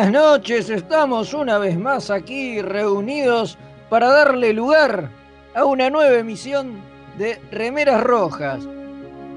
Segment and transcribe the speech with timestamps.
[0.00, 0.70] buenas noches.
[0.70, 3.58] Estamos una vez más aquí reunidos
[3.90, 5.10] para darle lugar
[5.54, 6.80] a una nueva emisión
[7.18, 8.66] de Remeras Rojas.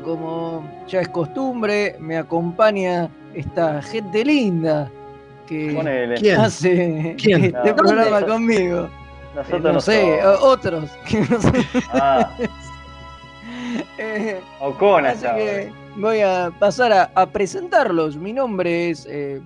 [0.05, 4.89] Como ya es costumbre, me acompaña esta gente linda
[5.47, 6.15] que.
[6.17, 6.39] ¿Quién?
[6.39, 7.43] hace ¿Quién?
[7.45, 7.75] este No.
[7.75, 8.27] programa ¿Dónde?
[8.33, 8.89] conmigo.
[9.35, 10.43] Nosotros no no sé, somos.
[10.43, 10.91] otros.
[11.09, 11.65] que no sé.
[11.91, 12.31] Ah,
[13.97, 18.15] Eh, Ocona Así que voy a pasar a, a presentarlos.
[18.15, 19.41] Mi nombre es eh,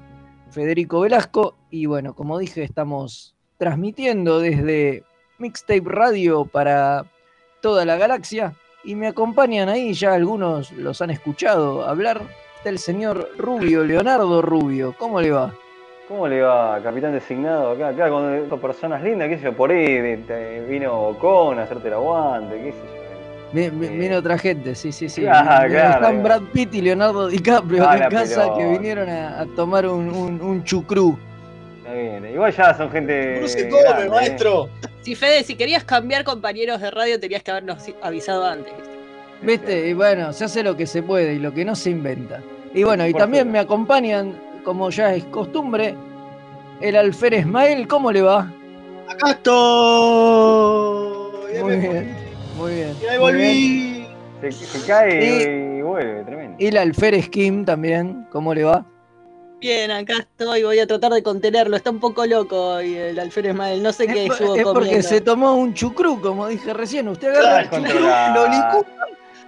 [0.52, 5.04] Federico Velasco y bueno, como dije, estamos transmitiendo desde
[5.40, 7.06] Mixtape Radio para
[7.62, 12.22] toda la galaxia y me acompañan ahí, ya algunos los han escuchado hablar,
[12.58, 14.96] está el señor Rubio, Leonardo Rubio.
[14.98, 15.54] ¿Cómo le va?
[16.08, 17.90] ¿Cómo le va, capitán designado acá?
[17.90, 20.00] Acá con personas lindas, qué sé yo, por ahí
[20.70, 22.97] vino Ocon a hacerte el aguante, qué sé yo.
[23.54, 23.70] Eh.
[23.72, 25.22] Viene otra gente, sí, sí, sí.
[25.22, 26.22] Claro, Están claro.
[26.24, 30.64] Brad Pitt y Leonardo DiCaprio en casa que vinieron a, a tomar un, un, un
[30.64, 31.17] chucrú.
[31.80, 32.26] Está bien.
[32.34, 33.39] Igual ya son gente.
[33.42, 34.09] No se come, ¿eh?
[34.09, 34.70] maestro.
[35.02, 38.73] Si Fede, si querías cambiar compañeros de radio, tenías que habernos avisado antes.
[38.73, 38.95] ¿viste?
[39.42, 39.88] ¿Viste?
[39.88, 42.42] Y bueno, se hace lo que se puede y lo que no se inventa.
[42.73, 45.95] Y bueno, y Por también me acompañan, como ya es costumbre,
[46.82, 47.88] el Alfer Ismael.
[47.88, 48.52] ¿Cómo le va?
[49.08, 49.54] Acá estoy.
[51.61, 52.27] Muy bien,
[52.58, 52.95] muy bien.
[53.02, 54.08] Y ahí volví.
[54.41, 56.55] Se, se cae y, vuelve, tremendo.
[56.59, 58.86] Y el Alfer Skim también, ¿cómo le va?
[59.59, 61.75] Bien, acá estoy, voy a tratar de contenerlo.
[61.75, 63.81] Está un poco loco y el alférez Ismael.
[63.81, 65.08] No sé qué Es, estuvo es porque comiendo.
[65.08, 67.08] se tomó un chucrú, como dije recién.
[67.08, 68.86] Usted agarra el Claro, chucrú, lo licúa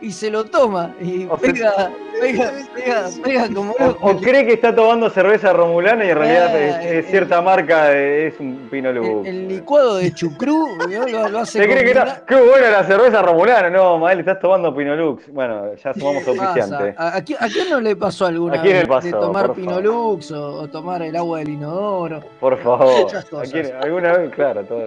[0.01, 0.95] y se lo toma.
[1.01, 4.07] Y O pega, pega, pega, pega como O, loco.
[4.07, 7.41] o cree que está tomando cerveza romulana y en realidad Ah, es, es eh, cierta
[7.41, 9.27] marca, de- es un pino El, luz.
[9.27, 11.07] el licuado de chucrú ¿no?
[11.07, 12.23] lo, lo hace ¿Se cree que era?
[12.25, 13.69] ¡Qué buena la cerveza romulana!
[13.69, 15.23] No, Mael, estás tomando Pinolux.
[15.33, 16.95] Bueno, ya sumamos oficiante.
[16.97, 19.07] ¿A, a quién, a quién no le pasó alguna ¿A quién le vez pasó?
[19.07, 22.21] de tomar Pinolux o, o tomar el agua del inodoro?
[22.39, 23.01] Por favor.
[23.03, 23.51] Muchas ¿A cosas.
[23.51, 24.31] quién- ¿Alguna vez?
[24.33, 24.85] Claro, todo.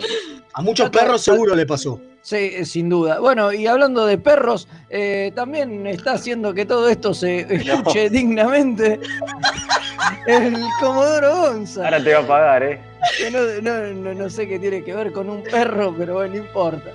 [0.54, 2.00] A muchos perros seguro le pasó.
[2.22, 3.18] Sí, eh, sin duda.
[3.18, 9.00] Bueno, y hablando de perros, eh, también está haciendo que todo esto se escuche dignamente
[10.26, 11.84] el Comodoro Gonza.
[11.84, 12.80] Ahora te va a pagar, ¿eh?
[13.32, 16.40] no, no- no- no sé qué tiene que ver con un perro, pero bueno, no
[16.40, 16.90] importa.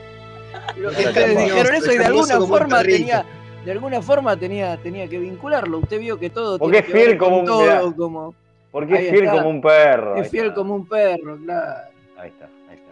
[0.76, 3.26] Pero Está ustedes dijeron eso y de alguna forma tenía,
[3.66, 5.80] de alguna forma tenía, tenía que vincularlo.
[5.80, 8.36] Usted vio que todo Porque tiene es que ver fiel como con un- todo, como
[8.72, 9.32] Porque es fiel está.
[9.38, 10.16] como un perro.
[10.16, 10.56] es fiel está.
[10.56, 11.90] como un perro, claro.
[12.18, 12.48] Ahí está.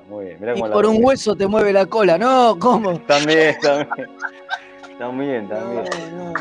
[0.10, 0.38] Muy bien.
[0.40, 3.00] Mirá Y cómo la por un hueso te mueve la cola, no, ¿cómo?
[3.08, 3.90] También, también.
[5.00, 6.18] También, No, también.
[6.18, 6.34] no.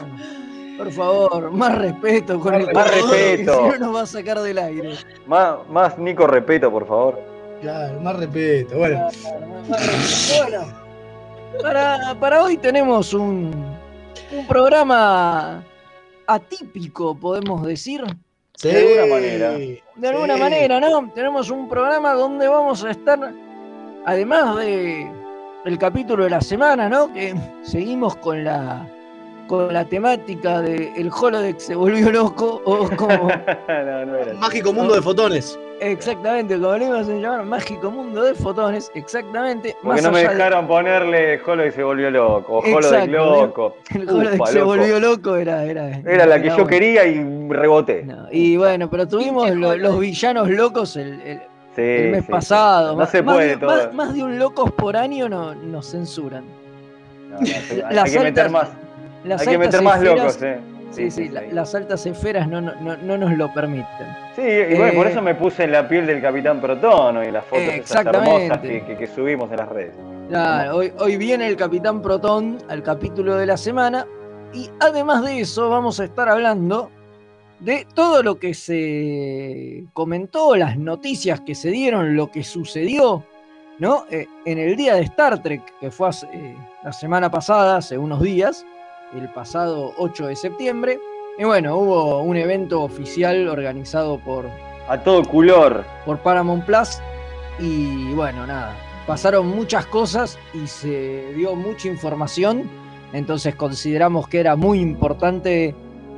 [0.79, 3.55] Por favor, más respeto con Más el Más que respeto.
[3.73, 4.95] Si no nos va a sacar del aire.
[5.27, 7.21] Más, más Nico Repeto, por favor.
[7.61, 8.77] Claro, más respeto.
[8.79, 10.43] Bueno, Claro, más- más respeto.
[10.45, 10.67] Bueno,
[11.63, 13.77] para, para hoy tenemos un,
[14.33, 15.63] un programa
[16.27, 18.03] atípico, podemos decir.
[18.57, 18.69] sí.
[18.69, 19.51] De alguna manera.
[19.97, 20.41] De alguna Sí.
[20.41, 21.11] manera, ¿no?
[21.15, 23.33] Tenemos un programa donde vamos a estar,
[24.05, 25.11] además de
[25.65, 27.13] el capítulo de la semana, ¿no?
[27.13, 28.87] Que seguimos con la
[29.47, 33.29] con la temática de el holodeck se volvió loco o como
[33.69, 34.31] no, no era.
[34.31, 34.39] así.
[34.41, 35.59] Mágico mundo de fotones.
[35.81, 39.77] exactamente como le íbamos a llamar mágico mundo de fotones, exactamente.
[39.83, 42.55] Porque más no me de- dejaron ponerle Holo y se volvió loco.
[42.55, 43.77] O Holo de Exacto, loco.
[43.95, 44.67] el holodeck Ufa, se loco.
[44.67, 46.69] volvió loco era era Era la que yo bueno.
[46.69, 48.03] quería y reboté.
[48.05, 49.83] No, y bueno, pero tuvimos holodeck.
[49.83, 51.43] los villanos locos el, el-
[51.75, 52.33] Sí, el mes sí, sí.
[52.33, 52.93] pasado.
[52.93, 53.71] No más, se más puede de, todo.
[53.71, 56.45] más- más de un locos por año no, nos censuran.
[57.31, 58.69] No, no, sí, hay, Las que meter altas- más.
[59.25, 60.59] Las Hay que altas meter más esferas- locos, eh.
[60.91, 64.07] Sí, sí, la- las altas esferas no, no, no, no nos lo permiten.
[64.37, 67.33] Sí, y bueno, por Eh, eso me puse en la piel del Capitán Protono y
[67.33, 68.69] las fotos Eh, esas hermosas exactamente.
[68.81, 69.95] que, que- que subimos en las redes.
[70.29, 74.07] Claro, hoy, hoy viene el Capitán Protón al capítulo de la semana
[74.53, 76.91] y además de eso vamos a estar hablando
[77.61, 83.25] de todo lo que se comentó, las noticias que se dieron, lo que sucedió
[83.79, 84.05] ¿no?
[84.11, 87.99] Eh, en el día de Star Trek, que fue hace, eh, la semana pasada, hace
[87.99, 88.65] unos días,
[89.15, 91.01] el pasado 8 de septiembre.
[91.39, 94.49] Y bueno, hubo un evento oficial organizado por,
[94.89, 95.85] A todo color.
[96.05, 97.01] por Paramount Plus.
[97.59, 98.77] Y bueno, nada,
[99.07, 102.71] pasaron muchas cosas y se dio mucha información.
[103.13, 105.75] Entonces consideramos que era muy importante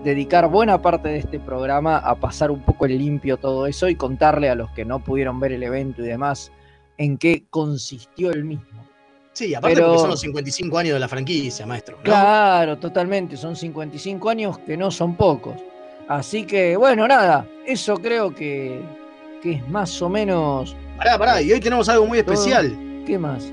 [0.07, 3.97] dedicar buena parte de este programa a pasar un poco en limpio todo eso y
[3.97, 6.53] contarle a los que no pudieron ver el evento y demás
[6.97, 8.87] en qué consistió el mismo.
[9.33, 11.97] Sí, aparte Pero- porque son los 55 años de la franquicia, maestro.
[11.97, 12.03] ¿no?
[12.05, 15.57] Claro, totalmente, son 55 años que no son pocos.
[16.07, 18.81] Así que bueno, nada, eso creo que,
[19.43, 20.77] que es más o menos...
[20.97, 22.79] Pará, pará, y hoy tenemos algo muy especial.
[23.05, 23.53] ¿Qué más?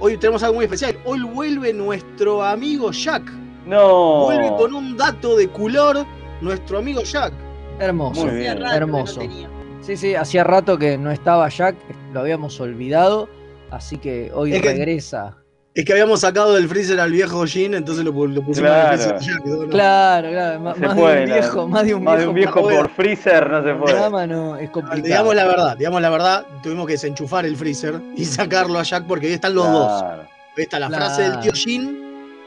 [0.00, 0.98] Hoy tenemos algo muy especial.
[1.04, 3.22] Hoy vuelve nuestro amigo Jack.
[3.66, 4.24] No.
[4.24, 6.04] Vuelve con un dato de color
[6.40, 7.32] nuestro amigo Jack.
[7.78, 8.26] Hermoso.
[8.26, 8.52] Muy bien.
[8.52, 9.20] Hacía rato que no hermoso.
[9.80, 11.74] Sí, sí, hacía rato que no estaba Jack,
[12.12, 13.28] lo habíamos olvidado,
[13.70, 15.36] así que hoy Es que- regresa.
[15.74, 18.88] Es que habíamos sacado del freezer al viejo Jin, entonces lo, pu- lo pusimos Claro.
[18.88, 19.18] en el freezer.
[19.18, 19.68] de Jack, ¿no?
[19.70, 22.34] Claro, claro, No más, puede, de un viejo, más de un Más de viejo, un
[22.36, 24.26] viejo por freezer no se puede.
[24.28, 25.02] no es complicado.
[25.02, 29.06] Digamos la verdad, digamos la verdad, tuvimos que desenchufar el freezer y sacarlo a Jack
[29.06, 30.02] porque ahí están los dos.
[30.02, 31.06] Ahí está la Claro.
[31.06, 32.01] frase del tío Jin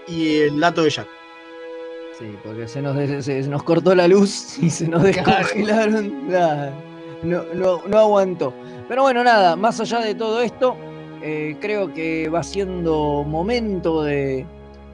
[0.07, 1.07] y el dato de Jack.
[2.17, 6.29] Sí, porque se nos, se nos cortó la luz y se nos descongelaron.
[6.29, 6.73] Nada,
[7.23, 8.53] no, no, no aguantó.
[8.87, 10.75] Pero bueno, nada, más allá de todo esto,
[11.21, 14.45] eh, creo que va siendo momento de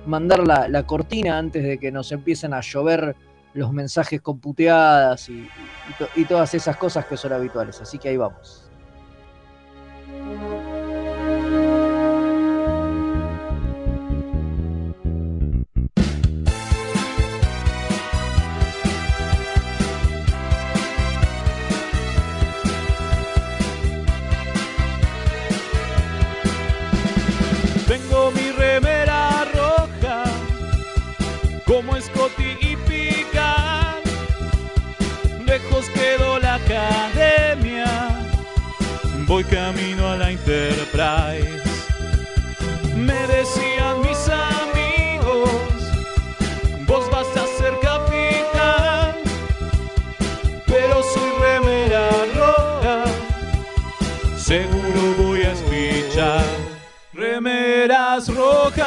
[0.06, 3.16] mandar la, la cortina antes de que nos empiecen a llover
[3.54, 7.80] los mensajes con puteadas y, y to- y todas esas cosas que son habituales.
[7.82, 8.61] Así que ahí vamos.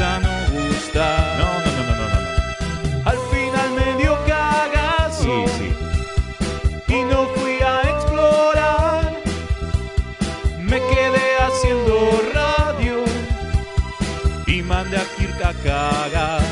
[0.00, 1.38] no gustar.
[1.38, 3.10] No, no, no, no, no, no.
[3.10, 5.44] Al final me dio cagazo
[6.88, 9.16] y no fui a explorar.
[10.62, 13.04] Me quedé haciendo radio
[14.46, 16.42] y mandé a Kirk a cagar.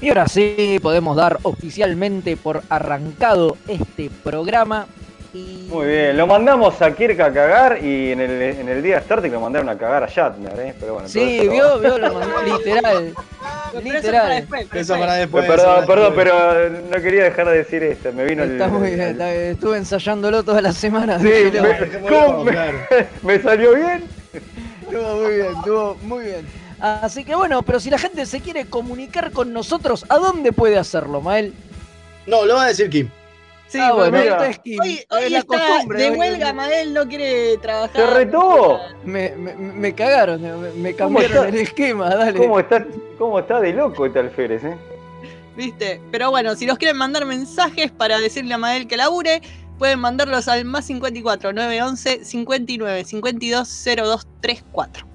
[0.00, 4.86] Y ahora sí, podemos dar oficialmente por arrancado este programa.
[5.68, 9.00] Muy bien, lo mandamos a Kirk a cagar y en el, en el día de
[9.02, 10.74] Star Trek lo mandaron a cagar a Shatner, ¿eh?
[10.78, 13.14] Pero bueno, todo Sí, eso- vio, vio, lo mandó literal.
[13.82, 14.46] Literal.
[14.72, 15.44] Eso para después.
[15.46, 18.12] Pero perdón, perdón, pero no quería dejar de decir esto.
[18.12, 18.52] Me vino el.
[18.52, 19.42] Está muy bien, el- está bien.
[19.42, 21.18] estuve ensayándolo toda la semana.
[21.18, 22.78] Sí, me- Dejémoslo, ¿cómo me- claro.
[23.22, 24.04] ¿Me salió bien?
[24.82, 26.46] Estuvo muy bien, estuvo muy bien.
[26.78, 30.78] Así que bueno, pero si la gente se quiere comunicar con nosotros, ¿a dónde puede
[30.78, 31.54] hacerlo, Mael?
[32.26, 33.08] No, lo va a decir Kim.
[33.68, 34.34] Sí, ah, bueno, porque mira.
[34.36, 34.80] esta es Kim.
[34.80, 37.96] hoy, Es hoy la está costumbre, de hoy- huelga, Mael no quiere trabajar.
[37.96, 38.78] ¡Se retuvo!
[39.04, 42.38] Me, me, me cagaron, me, me ¿Cómo cambiaron el esquema, dale.
[42.38, 42.86] ¿Cómo está,
[43.18, 44.76] ¿Cómo está de loco este alférez, eh?
[45.56, 46.00] ¿Viste?
[46.12, 49.40] Pero bueno, si nos quieren mandar mensajes para decirle a Mael que labure,
[49.78, 55.06] pueden mandarlos al más 54 911 59 52 0234.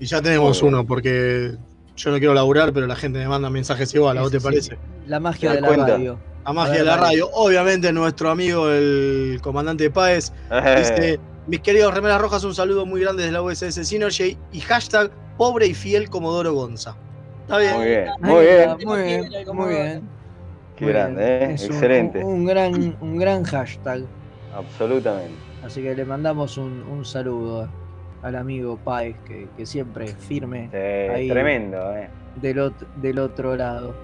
[0.00, 1.52] Y ya tenemos uno, porque
[1.96, 4.44] yo no quiero laburar, pero la gente me manda mensajes igual, ¿a vos te sí,
[4.44, 4.78] parece?
[5.06, 5.86] La magia ¿Te de la cuenta?
[5.88, 6.18] radio.
[6.44, 7.28] La A magia de la radio.
[7.32, 10.32] Obviamente nuestro amigo el comandante Páez
[10.76, 15.10] dice, mis queridos remeras rojas, un saludo muy grande desde la USS Synergy y hashtag
[15.38, 16.96] pobre y fiel Comodoro Gonza.
[17.42, 17.74] Está bien.
[17.76, 18.70] Muy bien, muy bien.
[18.84, 18.98] Muy
[19.28, 20.02] bien, muy bien.
[20.76, 21.50] Qué Muy grande, bien.
[21.50, 21.54] ¿eh?
[21.54, 22.24] Excelente.
[22.24, 24.02] Un, un gran, un gran hashtag.
[24.54, 25.34] Absolutamente.
[25.64, 27.68] Así que le mandamos un, un saludo
[28.22, 30.76] al amigo Paez, que, que siempre es firme Sí,
[31.14, 31.28] Ahí.
[31.28, 32.08] tremendo, eh.
[32.40, 33.94] del, ot- del otro lado.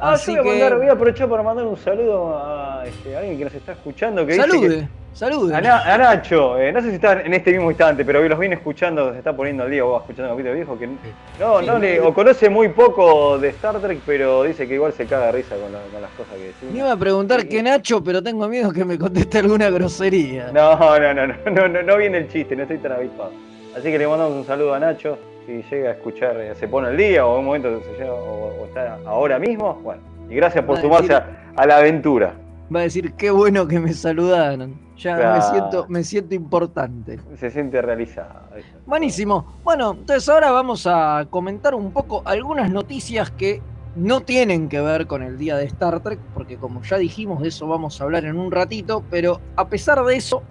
[0.00, 2.82] Ah, Así yo voy a, que- mandar- voy a aprovechar para mandar un saludo a
[2.86, 4.26] este, alguien que nos está escuchando.
[4.26, 5.54] Que dice Salude, que- salude.
[5.54, 8.38] a, Na- a Nacho, eh, no sé si está en este mismo instante, pero los
[8.38, 11.66] viene escuchando, se está poniendo al día o escuchando un capítulo viejo que no, Sí,
[11.66, 15.26] no le, o conoce muy poco de Star Trek, pero dice que igual se caga
[15.26, 16.74] de risa con, la- con las cosas que Me decimos.
[16.76, 17.48] iba a preguntar Sí.
[17.48, 20.50] qué Nacho, pero tengo miedo que me conteste alguna grosería.
[20.52, 23.30] No, no, no, no, no, no, no viene el chiste, no estoy tan avispado.
[23.76, 26.88] Así que le mandamos un saludo a Nacho, si llega a escuchar, eh, se pone
[26.88, 30.02] al día o en un momento se llega, o, o está ahora mismo, bueno.
[30.28, 31.22] Y gracias por sumarse decir-
[31.56, 32.34] a, a la aventura.
[32.74, 34.82] Va a decir qué bueno que me saludaron.
[34.96, 37.18] Ya me siento, me siento importante.
[37.36, 38.48] Se siente realizada.
[38.86, 39.58] Buenísimo.
[39.64, 43.60] Bueno, entonces ahora vamos a comentar un poco algunas noticias que
[43.96, 47.48] no tienen que ver con el día de Star Trek, porque como ya dijimos, de
[47.48, 50.42] eso vamos a hablar en un ratito, pero a pesar de eso,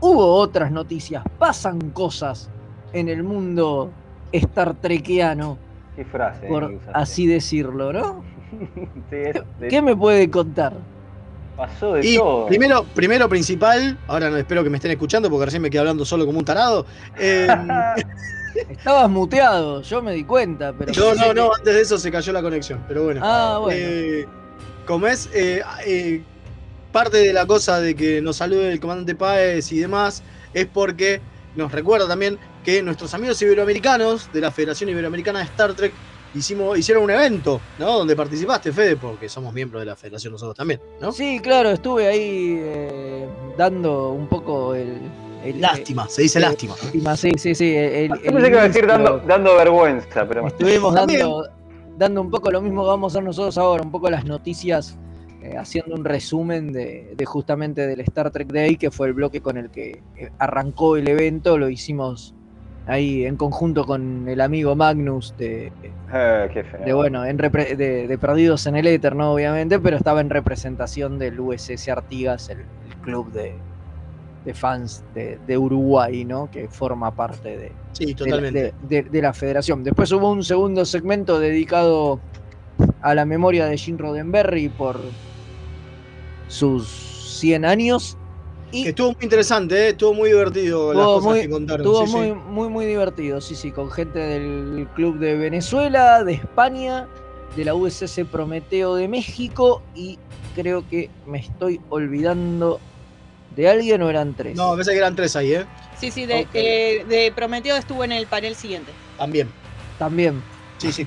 [0.00, 2.48] hubo otras noticias, pasan cosas
[2.92, 3.90] en el mundo
[4.32, 5.58] Star Trekiano,
[5.94, 6.46] Qué frase.
[6.46, 6.92] por que usaste.
[6.94, 8.24] así decirlo, ¿no?
[9.10, 10.74] Sí, es de- ¿Qué me puede contar?
[11.56, 12.46] pasó de Y todo.
[12.46, 16.04] primero, primero principal, ahora no espero que me estén escuchando porque recién me quedé hablando
[16.04, 16.84] solo como un tarado.
[17.18, 17.46] Eh,
[18.70, 20.92] Estabas muteado, yo me di cuenta, pero...
[20.94, 23.20] no, no, no, antes de eso se cayó la conexión, pero bueno.
[23.24, 23.78] Ah, bueno.
[23.80, 24.26] Eh,
[24.86, 26.22] como es, eh, eh,
[26.92, 30.22] parte de la cosa de que nos salude el comandante Páez y demás
[30.54, 31.20] es porque
[31.54, 35.92] nos recuerda también que nuestros amigos iberoamericanos de la Federación Iberoamericana de Star Trek
[36.34, 37.98] hicimos, hicieron un evento, ¿no?
[37.98, 41.12] Donde participaste, Fede, porque somos miembros de la federación nosotros también, ¿no?
[41.12, 44.98] Sí, claro, estuve ahí eh, dando un poco el...
[45.44, 46.74] el- Lástima, se dice lástima.
[46.82, 47.72] lástima, sí, sí, sí.
[47.72, 51.20] el pensé que iba a decir dando, dando vergüenza, pero Estuvimos También.
[51.20, 51.48] dando,
[51.96, 54.98] dando un poco lo mismo que vamos a hacer nosotros ahora, un poco las noticias,
[55.40, 59.40] eh, haciendo un resumen de, de justamente del Star Trek Day, que fue el bloque
[59.40, 62.34] con el que eh, arrancó el evento, lo hicimos
[62.86, 65.66] ahí en conjunto con el amigo Magnus de,
[66.12, 66.84] eh, qué feo.
[66.84, 69.32] de, bueno, en repre- de, de Perdidos en el Éter, ¿no?
[69.32, 73.54] Obviamente, pero estaba en representación del USS Artigas, el, el club de,
[74.44, 76.48] de fans de, de Uruguay, ¿no?
[76.50, 78.74] Que forma parte de, Sí, totalmente.
[78.88, 79.82] De, de- de la federación.
[79.82, 82.20] Después hubo un segundo segmento dedicado
[83.00, 85.00] a la memoria de Gene Roddenberry por
[86.48, 86.86] sus
[87.40, 88.16] 100 años.
[88.72, 89.88] Y Que estuvo muy interesante, ¿eh?
[89.90, 91.86] estuvo muy divertido las cosas muy- que contaron.
[91.86, 92.32] estuvo sí, sí.
[92.48, 97.06] muy, muy, divertido, sí, sí, con gente del club de Venezuela, de España,
[97.56, 100.18] de la USS Prometeo de México y
[100.54, 102.80] creo que me estoy olvidando
[103.54, 104.56] de alguien o eran tres.
[104.56, 105.64] No, me parece que eran tres ahí, ¿eh?
[105.98, 108.90] Sí, sí, de, eh, de Prometeo estuvo en el panel siguiente.
[109.16, 109.48] También.
[109.98, 110.42] También.
[110.78, 111.06] Sí, sí.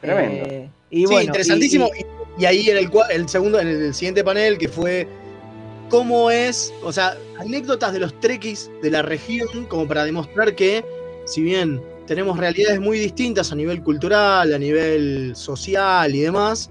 [0.00, 0.46] Tremendo.
[0.50, 1.88] Eh, y sí, bueno, interesantísimo.
[1.98, 2.02] y-
[2.38, 5.08] Y, y ahí en el, el segundo, en el siguiente panel, que fue
[5.88, 10.84] cómo es, o sea, anécdotas de los trekkies de la región, como para demostrar que,
[11.26, 16.70] si bien tenemos realidades muy distintas a nivel cultural, a nivel social y demás,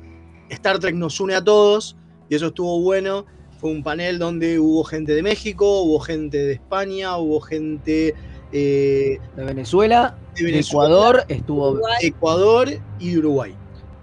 [0.50, 1.95] Star Trek nos une a todos,
[2.29, 3.25] y eso estuvo bueno.
[3.60, 8.13] Fue un panel donde hubo gente de México, hubo gente de España, hubo gente
[8.51, 11.95] eh, de Venezuela, de de Venezuela, Ecuador, estuvo Uruguay.
[12.01, 12.69] Ecuador
[13.00, 13.55] y Uruguay.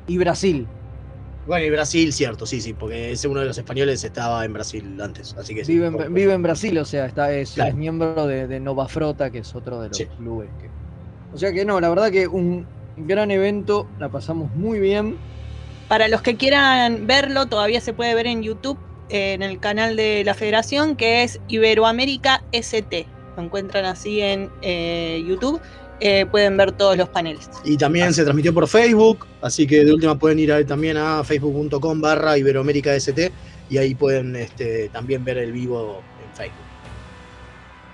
[0.08, 0.66] y Brasil.
[1.44, 5.00] Bueno, y Brasil, cierto, sí, sí, porque ese uno de los españoles estaba en Brasil
[5.00, 5.72] antes, así que sí.
[5.74, 7.70] Vive en, por- vive en Brasil, o sea, está, es, Claro.
[7.70, 10.06] es miembro de, de Nova Frota, que es otro de los Sí.
[10.16, 10.50] clubes.
[10.58, 10.70] que-
[11.32, 15.16] O sea que no, la verdad que un gran evento, la pasamos muy bien.
[15.88, 20.22] Para los que quieran verlo, todavía se puede ver en YouTube, en el canal de
[20.24, 23.06] la Federación, que es Iberoamérica ST.
[23.36, 25.60] Lo encuentran así en eh, YouTube.
[26.04, 27.48] Eh, pueden ver todos los paneles.
[27.64, 31.22] Y también se transmitió por Facebook, así que de última pueden ir a- también a
[31.22, 33.30] facebook.com barra Iberoamérica ST
[33.70, 36.66] y ahí pueden este, también ver el vivo en Facebook.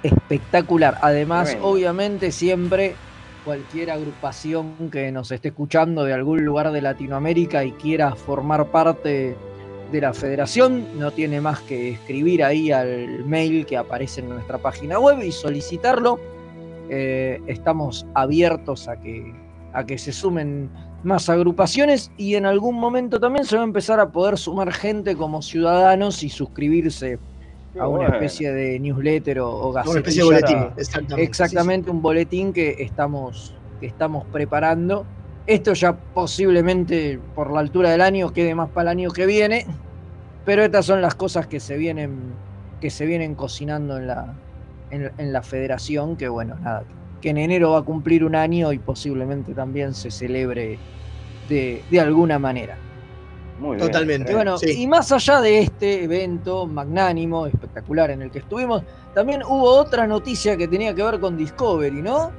[0.03, 0.99] Espectacular.
[1.03, 2.95] Además, obviamente, siempre
[3.45, 9.37] cualquier agrupación que nos esté escuchando de algún lugar de Latinoamérica y quiera formar parte
[9.93, 14.59] de la federación, no tiene más que escribir ahí al mail que aparece en nuestra
[14.59, 16.19] página web y solicitarlo.
[16.91, 19.35] Eh, estamos abiertos a que,
[19.73, 20.71] a que se sumen
[21.03, 25.17] más agrupaciones y en algún momento también se va a empezar a poder sumar gente
[25.17, 27.19] como ciudadanos y suscribirse
[27.73, 28.15] Qué a una bueno.
[28.15, 31.23] especie de newsletter o, o Una especie de boletín, exactamente.
[31.23, 35.07] Exactamente, un boletín que estamos, que estamos preparando.
[35.47, 39.67] Esto ya posiblemente por la altura del año quede más para el año que viene,
[40.45, 42.33] pero estas son las cosas que se vienen,
[42.81, 44.35] que se vienen cocinando en la,
[44.91, 46.83] en, en la federación, que bueno, nada,
[47.21, 50.79] que en enero va a cumplir un año y posiblemente también se celebre
[51.49, 52.77] de, de alguna manera.
[53.59, 54.31] Muy bien, Totalmente.
[54.31, 54.83] Y bueno, Sí.
[54.83, 58.83] y más allá de este evento magnánimo, espectacular en el que estuvimos,
[59.15, 62.31] también hubo otra noticia que tenía que ver con Discovery, ¿no?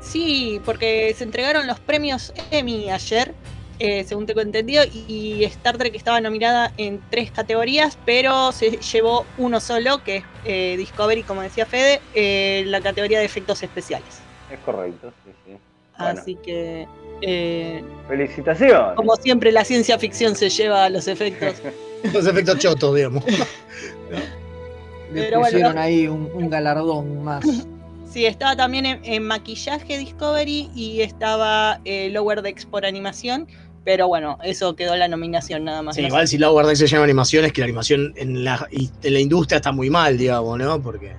[0.00, 3.34] Sí, porque se entregaron los premios Emmy ayer,
[3.80, 9.24] eh, según tengo entendido, y Star Trek estaba nominada en tres categorías, pero se llevó
[9.38, 14.20] uno solo, que es eh, Discovery, como decía Fede, eh, la categoría de efectos especiales.
[14.52, 15.56] Es correcto, sí, sí.
[15.98, 16.20] Bueno.
[16.20, 16.86] Así que,
[17.22, 18.96] eh, Felicitaciones.
[18.96, 21.54] como siempre, la ciencia ficción se lleva los efectos.
[22.14, 23.22] Los efectos chotos, digamos.
[25.12, 27.44] Le Pero pusieron ahí un, un galardón más.
[28.10, 33.46] Sí, estaba también en, en maquillaje Discovery y estaba eh, Lower Decks por animación,
[33.84, 35.96] pero bueno, eso quedó la nominación nada más.
[35.96, 39.12] Sí, igual si Lower Decks se llama animación, es que la animación en la, en
[39.12, 40.80] la industria está muy mal, digamos, ¿no?
[40.82, 41.12] Porque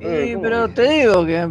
[0.00, 1.46] Eh, Y, ¿cómo pero te digo que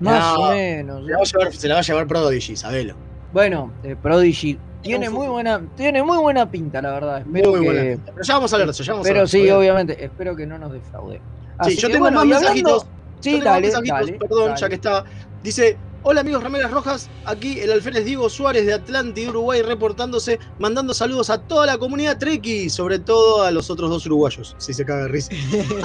[0.00, 1.04] más No, o menos.
[1.04, 2.94] se la va a llevar, se la va a llevar Prodigy, sabelo.
[3.32, 7.18] Bueno, eh, Prodigy tiene muy buena, tiene muy buena pinta, la verdad.
[7.20, 8.12] Espero Muy que- buena pinta.
[8.12, 9.28] Pero ya vamos a hablar de eso, ya vamos a pero hablar.
[9.28, 11.20] sí, obviamente, espero que no nos defraude.
[11.64, 12.86] Sí, yo que, tengo bueno, más hablando- mensajitos.
[13.20, 14.60] Sí, Yo tengo dale, mensajitos, dale, perdón, dale.
[14.60, 15.04] ya que estaba.
[15.42, 20.94] Dice, hola amigos Remeras Rojas, aquí el alférez Diego Suárez de Atlántida, Uruguay, reportándose, mandando
[20.94, 24.84] saludos a toda la comunidad Treki, sobre todo a los otros dos uruguayos, si se
[24.84, 25.30] caga de risa.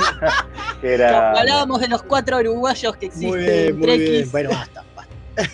[0.83, 1.31] Era.
[1.31, 4.23] Hablábamos de los cuatro uruguayos que existen Muy bien, muy.
[4.25, 5.13] Bueno, basta, basta.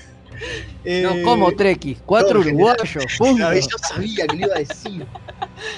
[0.85, 3.43] Eh, No, como Treki, cuatro no, uruguayos, punto.
[3.43, 5.05] No, yo sabía que lo iba a decir.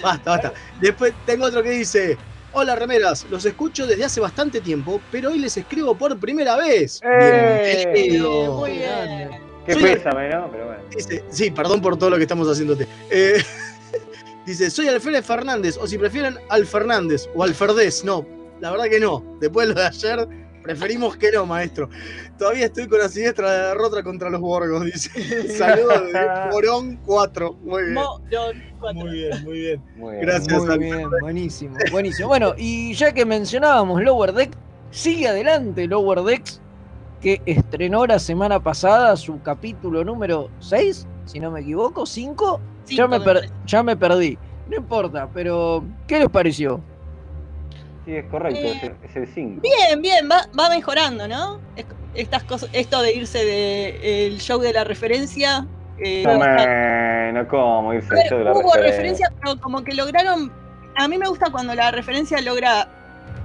[0.04, 0.54] Basta, basta.
[0.80, 2.16] Después tengo otro que dice:
[2.54, 7.00] Hola remeras, los escucho desde hace bastante tiempo, pero hoy les escribo por primera vez.
[7.04, 7.84] ¡Eh!
[7.94, 8.58] Bienvenido.
[8.58, 9.30] Muy bien.
[9.66, 10.52] Qué Soy- pésame, ¿no?
[10.52, 10.82] Pero bueno.
[10.94, 12.88] Dice, sí, perdón por todo lo que estamos haciéndote.
[13.10, 13.42] Eh,
[14.46, 18.04] dice, soy Alférez Fernández, o si prefieren, Al Fernández, o Alferdez.
[18.04, 18.26] No,
[18.60, 19.24] la verdad que no.
[19.40, 20.28] Después de lo de ayer,
[20.62, 21.90] preferimos que no, maestro.
[22.38, 25.48] Todavía estoy con la siniestra derrota contra los Borgos, dice.
[25.58, 27.54] Saludos de Morón 4.
[27.64, 27.94] Muy bien.
[27.96, 28.22] Morón
[28.80, 29.02] cuatro.
[29.02, 29.84] Muy bien, muy bien.
[29.96, 30.26] Muy bien.
[30.26, 32.28] Gracias, Muy bien, buenísimo, buenísimo.
[32.28, 34.52] Bueno, y ya que mencionábamos Lower Deck,
[34.92, 36.62] sigue adelante Lower Decks,
[37.22, 42.60] que estrenó la semana pasada su capítulo número 6, si no me equivoco, 5.
[42.88, 43.34] Ya me, me
[43.66, 44.38] ya me perdí.
[44.68, 46.82] No importa, pero ¿qué les pareció?
[48.12, 49.62] Sí, es correcto, Eh, es el- es el 5.
[49.62, 51.62] Bien, bien, va, va mejorando, ¿no?
[51.78, 55.66] Es- Estas cosas, esto de irse del show de la referencia.
[56.04, 58.90] eh, Bueno, ¿cómo irse A ver, al show de la hubo referencia?
[58.92, 60.52] referencia, pero como que lograron.
[60.98, 62.90] A mí me gusta cuando la referencia logra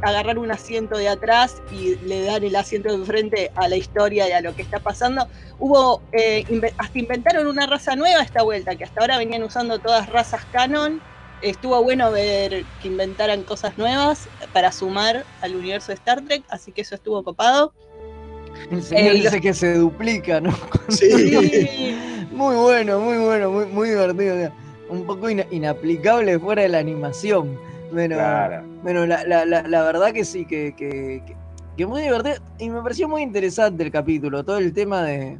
[0.02, 4.28] agarrar un asiento de atrás y le dan el asiento de enfrente a la historia
[4.28, 5.28] y a lo que está pasando.
[5.60, 6.44] Hubo, eh,
[6.78, 11.00] hasta inventaron una raza nueva esta vuelta, que hasta ahora venían usando todas razas canon.
[11.42, 16.72] Estuvo bueno ver que inventaran cosas nuevas para sumar al universo de Star Trek, así
[16.72, 17.72] que eso estuvo copado.
[18.70, 20.50] El señor Eh, dice que se duplica, ¿no?
[20.88, 21.94] Sí.
[22.32, 24.34] Muy bueno, muy bueno, muy, muy divertido.
[24.34, 24.52] o sea,
[24.90, 27.58] Un poco ina- inaplicable fuera de la animación.
[27.94, 28.62] Pero, Claro.
[28.82, 31.36] bueno, la, la- la- la verdad que sí, que, que, que-
[31.76, 32.36] que muy divertido.
[32.58, 35.38] Y me pareció muy interesante el capítulo, todo el tema de,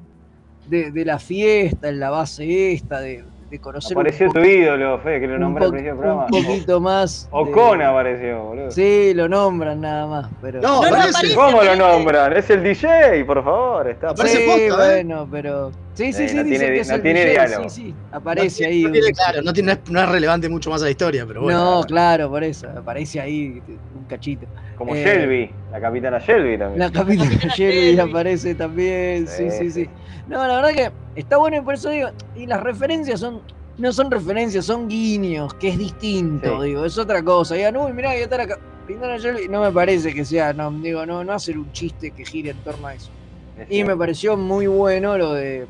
[0.69, 4.99] de, de la fiesta, en la base esta, de, de conocer Apareció un, tu ídolo,
[4.99, 6.27] Fede, que lo un nombré al principio del un programa.
[6.49, 7.29] poquito más.
[7.31, 8.71] de- Ocon apareció, boludo.
[8.73, 10.31] Sí, lo nombran nada más.
[10.43, 11.11] Pero, No, No, no aparece.
[11.11, 11.35] aparece.
[11.37, 12.37] ¿Cómo lo nombran?
[12.37, 13.89] Es el DJ, por favor.
[13.89, 14.71] Está Sí, posta, ¿eh?
[15.05, 15.71] bueno, pero.
[15.97, 17.69] Sí, sí, Eh, sí, no dicen tiene- que es no el tiene diálogo.
[17.71, 18.83] Sí, sí, aparece no, ahí.
[18.83, 21.43] No tiene, un- claro, no, tiene, no es relevante mucho más a la historia, pero
[21.43, 21.81] bueno.
[21.81, 23.63] no, claro, por eso, aparece ahí
[23.95, 24.47] un cachito.
[24.77, 26.79] Como Eh, Shelby, la capitana Shelby también.
[26.81, 29.85] La capitana Shelby aparece también, sí, sí, Sí, sí.
[29.87, 29.91] sí.
[30.27, 30.71] No, la verdad
[31.15, 33.43] que está bueno y por eso digo, y las referencias son,
[33.79, 36.69] no son referencias, son guiños, que es distinto, Sí.
[36.69, 37.55] digo, es otra cosa.
[37.55, 41.07] Digan, uy, mirá, ahí está la capitana Shelby, no me parece que sea, no, digo,
[41.07, 43.11] no, no hacer un chiste que gire en torno a eso.
[43.57, 45.67] Es Y me pareció muy bueno lo de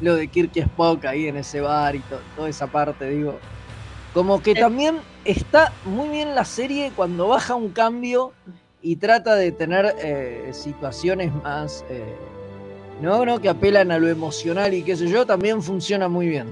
[0.00, 3.40] lo de Kirk y Spock ahí en ese bar y to- toda esa parte, digo.
[4.12, 8.32] Como que también está muy bien la serie cuando baja un cambio
[8.80, 12.14] y trata de tener eh, situaciones más, eh,
[13.02, 13.24] ¿no?
[13.26, 13.38] ¿no?
[13.40, 16.46] Que apelan a lo emocional y qué sé yo, también funciona muy bien.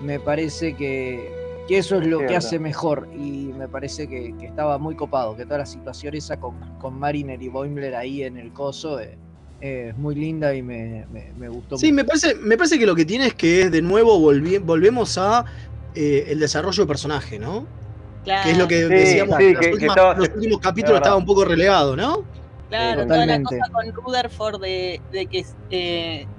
[0.00, 1.30] Me parece que,
[1.68, 5.36] que eso es lo que hace mejor y me parece que, que estaba muy copado,
[5.36, 9.18] que toda la situación esa con, con Mariner y Boimler ahí en el coso eh,
[9.62, 11.92] es muy linda y me, me- me gustó Sí, mucho.
[11.92, 15.16] me parece, me parece que lo que tiene es que es de nuevo volvi- volvemos
[15.18, 15.44] a
[15.94, 17.70] eh, el desarrollo de personaje, ¿no?
[18.22, 19.78] Claro, Que es lo que Sí, decíamos sí, en que
[20.14, 22.28] los últimos capítulos estaba un poco relegado, ¿no?
[22.68, 23.56] claro, Sí, toda la totalmente.
[23.58, 26.30] cosa con Rutherford de, de que eh,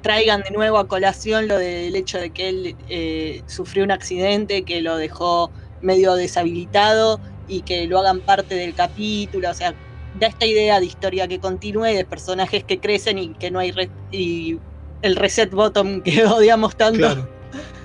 [0.00, 4.64] traigan de nuevo a colación lo del hecho de que él eh, sufrió un accidente
[4.64, 9.78] que lo dejó medio deshabilitado y que lo hagan parte del capítulo, o sea,
[10.18, 13.72] da esta idea de historia que continúe, de personajes que crecen y que no hay
[13.72, 14.58] re- y
[15.02, 16.98] el reset bottom que odiamos tanto.
[16.98, 17.28] Claro.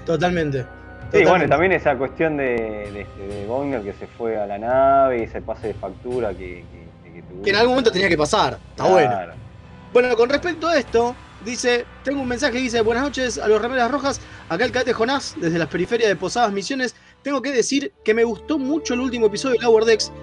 [0.05, 0.65] Totalmente.
[1.13, 2.43] Sí, bueno, también esa cuestión de,
[2.93, 6.63] de, este, de que se fue a la nave y ese pase de factura que,
[7.03, 7.41] que, que tuvo.
[7.43, 8.57] Que en algún momento tenía que pasar.
[8.69, 9.11] Está bueno.
[9.91, 11.13] Bueno, con respecto a esto,
[11.43, 14.93] dice, tengo un mensaje que dice, buenas noches a los remeras rojas, acá el cadete
[14.93, 19.01] Jonás, desde las periferias de Posadas Misiones, tengo que decir que me gustó mucho el
[19.01, 20.13] último episodio de Lower Decks,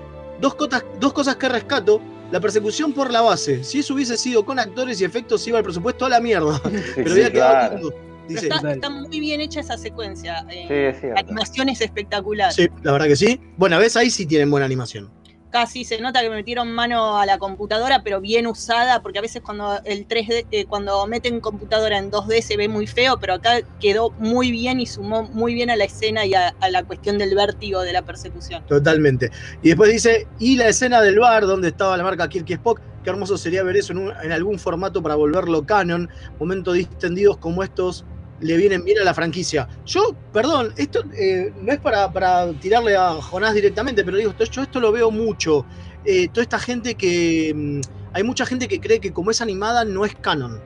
[0.41, 4.45] dos, cotas- dos cosas que rescato, la persecución por la base, si eso hubiese sido
[4.45, 7.53] con actores y efectos iba el presupuesto a la mierda, Sí, pero sí, había quedado
[7.53, 7.75] claro.
[7.75, 10.45] lindo, Pero dice, está, muy bien hecha esa secuencia.
[10.51, 12.53] eh, Sí, es la animación es espectacular.
[12.53, 15.11] sí, la verdad que sí, bueno, ves, ahí sí tienen buena animación,
[15.51, 19.43] casi se nota que metieron mano a la computadora, pero bien usada, porque a veces
[19.43, 23.61] cuando el 3D, eh, cuando meten computadora en 2D se ve muy feo, pero acá
[23.79, 27.35] quedó muy bien y sumó muy bien a la escena y a, la cuestión del
[27.35, 28.67] vértigo de la persecución.
[28.67, 29.31] totalmente,
[29.61, 33.11] y después dice, y la escena del bar donde estaba la marca Kirk Spock, qué
[33.11, 36.09] hermoso sería ver eso en, un- en algún formato para volverlo canon,
[36.39, 38.07] momentos distendidos como estos
[38.41, 39.69] le vienen bien a la franquicia.
[39.87, 44.45] Yo, perdón, esto eh, no es para, para tirarle a Jonás directamente, pero digo, esto-
[44.45, 45.65] yo esto lo veo mucho.
[46.05, 47.53] Eh, toda esta gente que.
[47.55, 47.81] mm,
[48.15, 50.61] hay mucha gente que cree que como es animada no es canon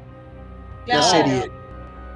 [0.85, 1.01] Claro.
[1.01, 1.51] la serie.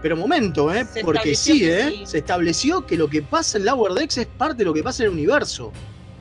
[0.03, 0.85] Pero momento, ¿eh?
[0.85, 1.89] Se Porque sí, ¿eh?
[1.91, 2.07] sí.
[2.07, 5.03] Se estableció que lo que pasa en Lower Decks es parte de lo que pasa
[5.03, 5.73] en el universo.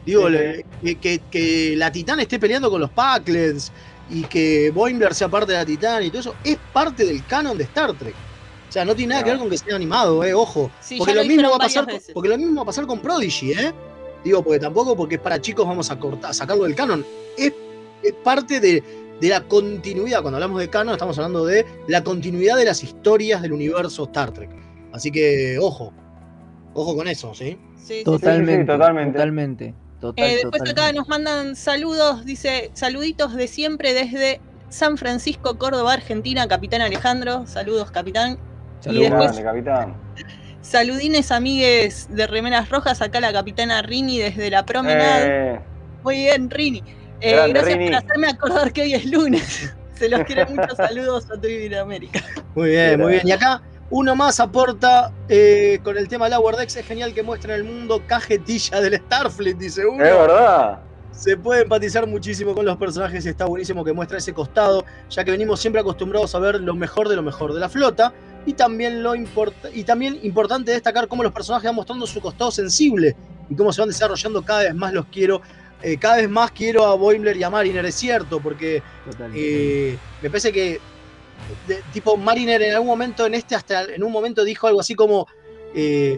[0.05, 0.33] Digo, Sí.
[0.33, 3.71] le- que, que- que la Titán esté peleando con los Packlets
[4.09, 7.57] y que Boimler sea parte de la Titán y todo eso, es parte del canon
[7.57, 8.15] de Star Trek.
[8.75, 10.33] O sea, no tiene nada que ver con que sea animado, ¿eh?
[10.33, 10.69] Ojo.
[10.81, 12.11] Sí, porque lo, lo mismo va a pasar, veces.
[12.13, 13.71] porque lo mismo va a pasar con Prodigy, ¿eh?
[14.21, 17.05] Digo, porque tampoco porque es para chicos vamos a cortar, a sacarlo del canon.
[17.37, 17.53] Es,
[18.03, 18.83] es parte de,
[19.21, 20.21] de la continuidad.
[20.21, 24.31] Cuando hablamos de canon, estamos hablando de la continuidad de las historias del universo Star
[24.33, 24.49] Trek.
[24.91, 25.93] Así que, ojo.
[26.73, 27.57] Ojo con eso, ¿sí?
[27.77, 28.03] Sí, sí, sí.
[28.03, 28.73] Totalmente.
[28.73, 29.13] totalmente.
[29.13, 29.73] Totalmente.
[30.01, 35.93] Total, Eh, después acá nos mandan saludos, dice saluditos de siempre desde San Francisco, Córdoba,
[35.93, 37.47] Argentina, Capitán Alejandro.
[37.47, 38.37] Saludos, capitán.
[38.85, 39.07] Saludos.
[39.07, 39.95] y después- Grande, capitán.
[40.61, 43.01] Saludines, amigues de Remeras Rojas.
[43.01, 45.53] Acá la capitana Rini desde la promenade.
[45.55, 45.59] Eh,
[46.03, 46.83] Muy bien, Rini.
[47.21, 47.87] Eh, Grande, gracias Rini.
[47.91, 49.73] por hacerme acordar que hoy es lunes.
[49.93, 52.19] Se los quiere muchos saludos a de América.
[52.53, 53.27] Muy bien, muy bien.
[53.27, 56.75] Y acá uno más aporta eh, con el tema Lower Decks.
[56.77, 60.03] Es genial que muestren el mundo cajetilla del Starfleet, dice uno.
[60.03, 60.79] es verdad.
[61.11, 65.23] Se puede empatizar muchísimo con los personajes y está buenísimo que muestra ese costado, ya
[65.23, 68.11] que venimos siempre acostumbrados a ver lo mejor de lo mejor de la flota.
[68.45, 72.51] Y también, lo importa y también importante destacar cómo los personajes van mostrando su costado
[72.51, 73.15] sensible
[73.49, 75.41] y cómo se van desarrollando cada vez más los quiero.
[75.81, 78.81] eh, cada vez más quiero a Boimler y a Mariner, es cierto, porque
[79.35, 80.79] eh, me parece que
[81.67, 84.95] de- tipo Mariner en algún momento en este hasta en un momento dijo algo así
[84.95, 85.27] como
[85.75, 86.17] eh,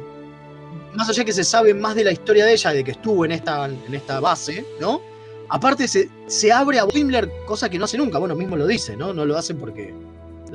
[0.94, 3.32] más allá que se sabe más de la historia de ella de que estuvo en
[3.32, 5.02] esta en esta base no
[5.50, 8.96] aparte se, se abre a Boimler cosa que no hace nunca bueno mismo lo dice
[8.96, 9.94] no no lo hace porque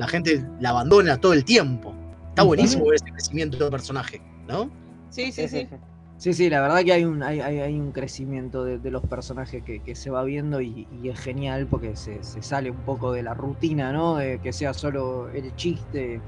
[0.03, 1.93] la gente la abandona todo el tiempo
[2.29, 4.69] está buenísimo ver ese crecimiento del personaje no
[5.09, 5.67] Sí, sí, sí.
[6.17, 9.03] Sí, sí, la verdad que hay un, hay, hay- hay un crecimiento de, de los
[9.03, 12.77] personajes que, que se va viendo y, y es genial porque se, se sale un
[12.77, 14.15] poco de la rutina, ¿no?
[14.17, 16.19] De que sea solo el chiste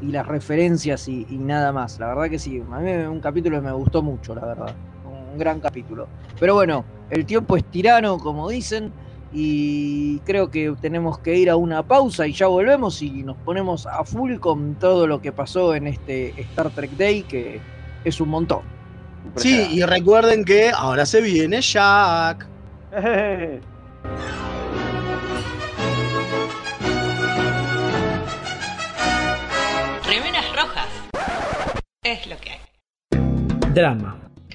[0.00, 1.98] y las referencias y, y nada más.
[1.98, 4.74] La verdad que sí, a mí un capítulo que me gustó mucho, la verdad.
[5.04, 6.08] Un gran capítulo.
[6.38, 8.92] Pero bueno, el tiempo es tirano, como dicen,
[9.32, 13.86] y creo que tenemos que ir a una pausa y ya volvemos y nos ponemos
[13.86, 17.60] a full con todo lo que pasó en este Star Trek Day, que
[18.04, 18.62] es un montón.
[19.36, 22.46] sí y recuerden que ahora se viene Jack
[30.10, 30.88] Remeras rojas.
[32.02, 32.58] Es lo que hay.
[33.72, 34.29] Drama.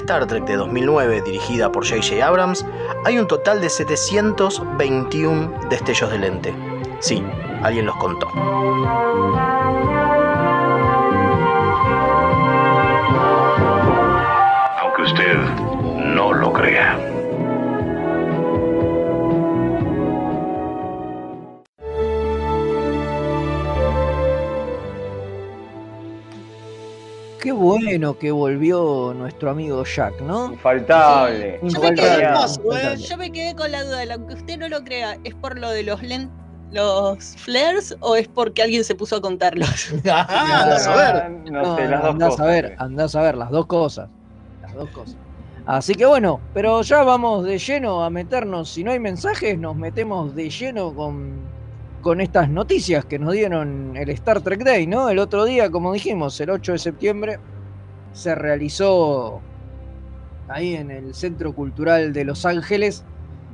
[0.00, 2.26] Star Trek de 2009, dirigida por J.J.
[2.26, 2.64] Abrams,
[3.04, 6.54] hay un total de 721 destellos de lente.
[7.00, 7.22] Sí,
[7.62, 8.26] alguien los contó.
[14.80, 15.36] Aunque usted
[16.14, 17.09] no lo crea.
[27.40, 30.52] Qué bueno que volvió nuestro amigo Jack, ¿no?
[30.52, 31.58] Infaltable.
[31.62, 32.96] Yo me, quedé, Infaltable.
[32.98, 35.82] yo me quedé con la duda, aunque usted no lo crea, ¿es por lo de
[35.82, 36.36] los lentes?
[36.72, 39.92] ¿Los flares o es porque alguien se puso a contarlos?
[40.06, 41.30] Ah, andás a ver.
[41.50, 42.46] No sé, las dos andás cosas.
[42.46, 44.08] a ver, andás a ver, las dos cosas.
[44.62, 45.16] Las dos cosas.
[45.66, 48.70] Así que bueno, pero ya vamos de lleno a meternos.
[48.70, 51.40] Si no hay mensajes, nos metemos de lleno con,
[52.00, 55.08] con estas noticias que nos dieron el Star Trek Day, ¿no?
[55.10, 57.38] El otro día, como dijimos, el 8 de septiembre,
[58.12, 59.40] se realizó
[60.48, 63.04] ahí en el Centro Cultural de Los Ángeles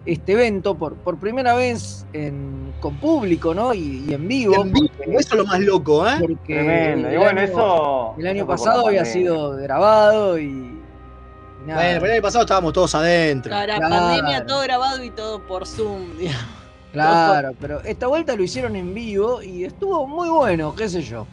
[0.06, 3.74] este evento por, por primera vez en- con público, ¿no?
[3.74, 4.62] Y, y en vivo.
[4.62, 6.12] En vivo, porque- eso es lo más loco, ¿eh?
[6.20, 7.08] porque Tremendo.
[7.10, 8.14] Y el bueno, año- eso.
[8.18, 9.12] el año eso pasado había pandemia.
[9.30, 10.44] sido grabado y.
[10.44, 11.80] y nada.
[11.82, 13.50] Bueno, pero el año pasado estábamos todos adentro.
[13.50, 13.94] Para Claro.
[13.94, 16.02] pandemia, todo grabado y todo por Zoom.
[16.18, 16.65] digamos.
[17.02, 21.26] Claro, pero esta vuelta lo hicieron en vivo y estuvo muy bueno, qué sé yo.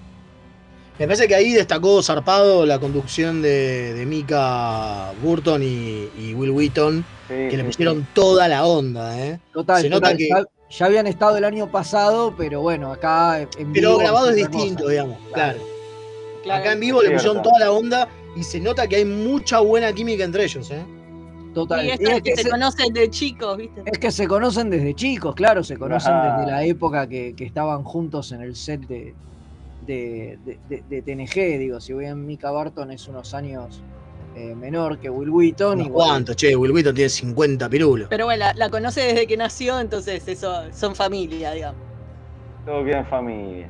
[0.99, 6.51] Me parece que ahí destacó zarpado la conducción de, de Mika Burton y, y Will
[6.51, 8.07] Wheaton, Sí, que le sí, pusieron sí.
[8.13, 9.39] toda la onda, ¿eh?
[9.53, 13.39] Total, Se nota total, que- ya, ya habían estado el año pasado, pero bueno, acá
[13.41, 13.73] en vivo.
[13.73, 15.17] Pero grabado es distinto, digamos.
[15.33, 15.59] Claro.
[16.43, 16.59] Claro.
[16.61, 17.23] Acá en vivo le Cierto.
[17.23, 20.83] pusieron toda la onda y se nota que hay mucha buena química entre ellos, ¿eh?
[21.53, 21.85] Total.
[21.85, 23.83] Y Y estos es, que que se se, conocen de chicos, ¿viste?
[23.85, 26.37] es que se conocen desde chicos, claro, se conocen Ajá.
[26.37, 29.13] desde la época que, que estaban juntos en el set de,
[29.85, 31.59] de, de- de- de TNG.
[31.59, 33.81] Digo, si bien Mika Barton es unos años
[34.35, 35.79] eh, menor que Will Wheaton.
[35.81, 38.07] Igual- cuantos, che, Will Wheaton tiene 50 pirulos.
[38.09, 41.79] Pero bueno, la, la conoce desde que nació, entonces eso son familia, digamos.
[42.65, 43.69] Todo queda en familia.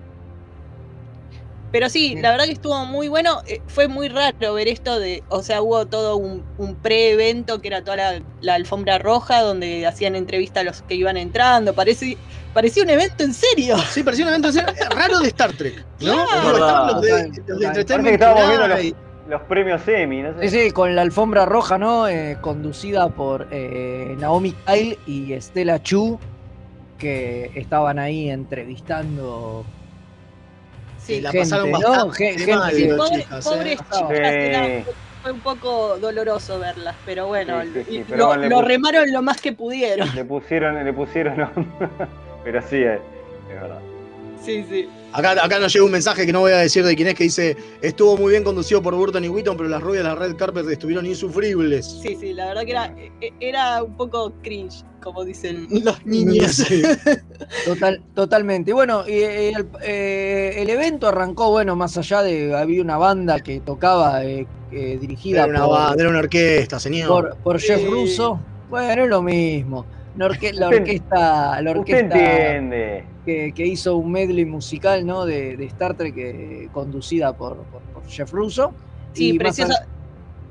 [1.74, 3.42] Pero sí, la verdad que estuvo muy bueno.
[3.48, 7.68] eh, fue muy raro ver esto de, o sea, hubo todo un, un pre-evento que
[7.68, 11.74] era toda la, la alfombra roja donde hacían entrevista a los que iban entrando.
[11.74, 12.16] Parece,
[12.54, 13.76] parecía un evento en serio.
[13.90, 16.14] Sí, parecía un evento en serio, raro de Star Trek, ¿no?
[16.14, 16.42] Claro.
[16.42, 17.86] Digo, estaban los de, los.
[17.86, 18.80] Parece que estábamos viendo los,
[19.30, 20.50] los premios Emmy, no sé.
[20.50, 22.08] Sí, sí, con la alfombra roja, ¿no?
[22.08, 26.20] Eh, conducida por eh, Naomi Kyle y Estela Chu,
[27.00, 29.66] que estaban ahí entrevistando
[31.04, 31.80] Sí, la gente, pasaron ¿no?
[31.80, 33.78] bastante gente mal, las Pobre- chicas, pobres ¿eh?
[33.92, 34.84] chicas, era-
[35.22, 38.66] fue un poco doloroso verlas, pero bueno, Sí, sí, sí, lo- pero le lo pus-
[38.68, 40.14] remaron lo más que pudieron.
[40.16, 41.36] Le pusieron, le pusieron.
[42.44, 43.00] Pero sí, es,
[43.50, 43.80] es verdad.
[44.42, 44.88] Sí, sí.
[45.14, 47.24] Acá, acá nos llega un mensaje que no voy a decir de quién es que
[47.26, 50.36] dice estuvo muy bien conducido por Burton y Wheaton, pero las rubias de la red
[50.36, 51.86] carpet estuvieron insufribles.
[52.02, 56.52] Sí, sí, la verdad que era, e- era un poco cringe, como dicen los niños.
[56.54, 56.82] Sí.
[57.66, 58.72] Total, totalmente.
[58.72, 62.56] Y bueno, y el, eh, el evento arrancó, bueno, más allá de.
[62.56, 66.80] Había una banda que tocaba eh, eh, dirigida Era una, por, banda, era una orquesta,
[66.80, 67.08] señor.
[67.08, 67.86] por, por Jeff Sí.
[67.88, 68.40] Russo.
[68.70, 69.86] Bueno, es lo mismo.
[70.16, 73.06] La, orque- la Usted- orquesta, la orquesta entiende.
[73.26, 75.26] que, que hizo un medley musical ¿no?
[75.26, 78.74] de, de Star Trek eh, conducida por, por- por Jeff Russo.
[79.14, 79.88] Sí, allá-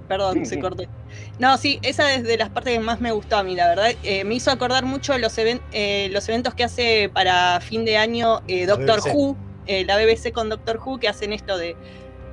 [0.09, 0.61] Perdón, Sí, se sí.
[0.61, 0.83] cortó.
[1.38, 3.92] No, sí, esa es de las partes que más me gustó a mí, la verdad.
[4.03, 7.96] Eh, me hizo acordar mucho los, even- eh, los eventos que hace para fin de
[7.96, 9.01] año eh, Doctor.
[9.14, 11.77] Who, eh, la BBC con Doctor Who, que hacen esto de,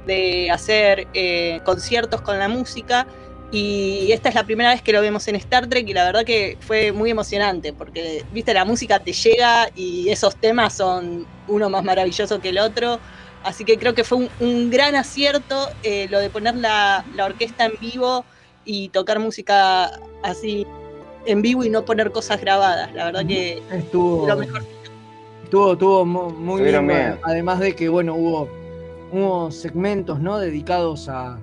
[0.08, 3.06] de hacer eh, conciertos con la música.
[3.51, 6.23] Y esta es la primera vez que lo vemos en Star Trek y la verdad
[6.23, 11.69] que fue muy emocionante porque, viste, la música te llega y esos temas son uno
[11.69, 13.01] más maravilloso que el otro.
[13.41, 17.25] Así que creo que fue un, un gran acierto eh, lo de poner la, la
[17.25, 18.25] orquesta en vivo
[18.63, 19.89] y tocar música
[20.23, 20.63] así
[21.25, 22.93] en vivo y no poner cosas grabadas.
[22.93, 24.63] La verdad que Estuvo, lo mejor.
[25.43, 27.17] estuvo, estuvo mu- muy bien.
[27.23, 28.47] Además de que, bueno, hubo,
[29.12, 30.38] hubo segmentos ¿no?
[30.38, 31.39] dedicados a,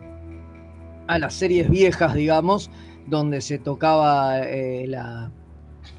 [1.06, 2.70] a las series viejas, digamos,
[3.06, 4.88] donde se tocaba eh,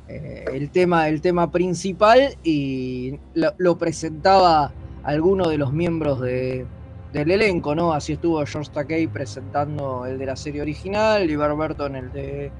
[0.07, 6.65] eh, el, tema, el tema principal y lo, presentaba alguno de los miembros de,
[7.13, 7.93] del elenco, ¿no?
[7.93, 12.51] Así estuvo George Takei presentando el de la serie original, Liber Burton el de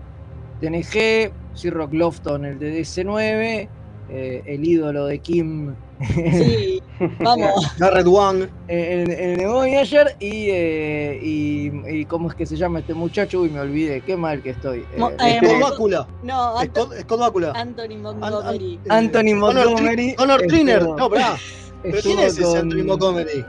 [0.62, 1.32] TNG,
[1.72, 3.70] Rock Lofton el de DC9,
[4.10, 5.76] eh, el ídolo de Kim.
[6.00, 6.82] Sí,
[7.20, 7.66] vamos.
[7.78, 8.48] Garrett Wang.
[8.68, 13.42] El, el de Voyager y, eh, y, y ¿cómo es que se llama este muchacho?
[13.42, 14.86] Uy, me olvidé, qué mal que estoy.
[14.98, 16.08] Mo- Eh, eh, Scott Bakula.
[16.24, 17.52] No, Anto- Scott, Scott Bakula.
[17.56, 18.80] Anthony Montgomery.
[18.90, 20.16] Anthony Connor Tri- Montgomery.
[20.16, 20.78] Connor Triner.
[20.80, 21.38] estuvo- No, pará.
[21.84, 23.46] ¿Pero quién es ese con- Anthony Montgomery?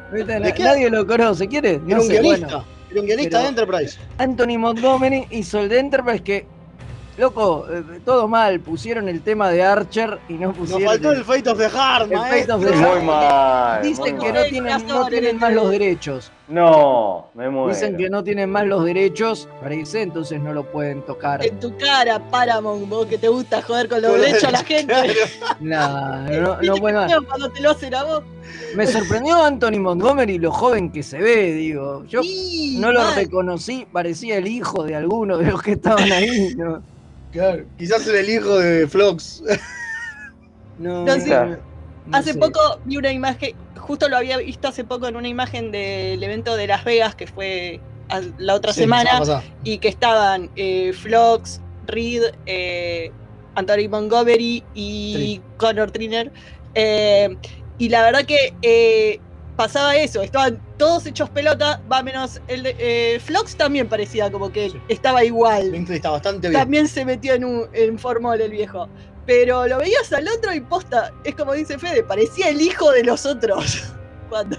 [0.59, 1.71] Nadie lo conoce, ¿quiere?
[1.73, 2.47] Era No un sé, guionista.
[2.47, 2.65] bueno.
[2.91, 3.99] Era un guionista Pero- de Enterprise.
[4.19, 6.47] Anthony Montgomery hizo el de Enterprise que,
[7.19, 11.25] loco, eh, todo mal, pusieron el tema de Archer y no Nos pusieron faltó el
[11.25, 12.95] Fate of the Heart, el Fate of the maestro.
[12.97, 13.83] Muy mal.
[13.83, 14.43] Dicen muy que mal.
[14.43, 16.33] no tienen, no tienen más los derechos.
[16.49, 17.69] No, me muero.
[17.75, 21.45] Dicen que no tienen más los derechos, parece, entonces no lo pueden tocar.
[21.45, 24.95] En tu cara, Paramount, vos que te gusta joder con los derechos a la gente.
[25.61, 27.13] Nah, no, ¿Viste no pueden más.
[27.27, 28.23] cuando te lo hacen a vos?
[28.75, 32.05] Me sorprendió Anthony Montgomery lo joven que se ve, digo.
[32.07, 33.15] Yo Sí, no lo mal.
[33.15, 36.55] reconocí, parecía el hijo de alguno de los que estaban ahí.
[36.57, 36.83] No,
[37.31, 39.43] Claro, quizás era el hijo de Flox.
[40.77, 41.35] no, No, sí.
[42.05, 42.41] No Hace sé.
[42.41, 46.57] poco vi una imagen, justo lo había visto hace poco en una imagen del evento
[46.57, 47.85] de Las Vegas que fue
[48.39, 49.23] la otra Sí, semana
[49.63, 53.17] y que estaban eh, Flox, Reed, eh,
[53.55, 56.33] Anthony Montgomery y Connor Triner.
[56.75, 57.39] eh,
[57.79, 59.25] y la verdad que eh,
[59.59, 64.53] pasaba eso, estaban todos hechos pelota, va menos el de eh, Flox también parecía como
[64.53, 64.81] que Sí.
[64.89, 65.75] estaba igual.
[65.75, 66.61] Está bastante bien.
[66.61, 68.89] También se metió en, un, en formol el viejo.
[69.27, 73.03] Pero lo veías al otro y posta, es como dice Fede, parecía el hijo de
[73.03, 73.93] los otros.
[74.29, 74.57] Cuando,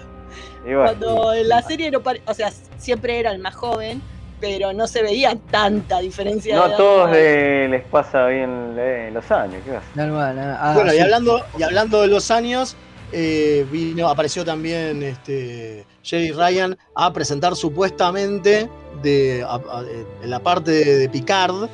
[0.63, 4.01] bueno, cuando en la serie no pare- o sea, siempre era el más joven,
[4.41, 9.29] pero no se veía tanta diferencia no a todos le- les pasa bien eh, los
[9.31, 9.61] años.
[9.63, 9.95] ¿qué va a hacer?
[9.95, 12.75] Normal, ah, Bueno, y hablando, y hablando de los años,
[13.11, 18.69] eh, vino, apareció también este, Jerry Ryan a presentar supuestamente
[19.01, 19.83] de, a- a-
[20.23, 21.69] en la parte de, de Picard,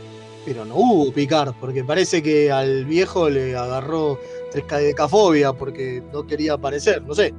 [0.45, 4.19] pero no hubo Picard, porque parece que al viejo le agarró
[4.51, 7.33] trescadecafobia porque no quería aparecer, no sé.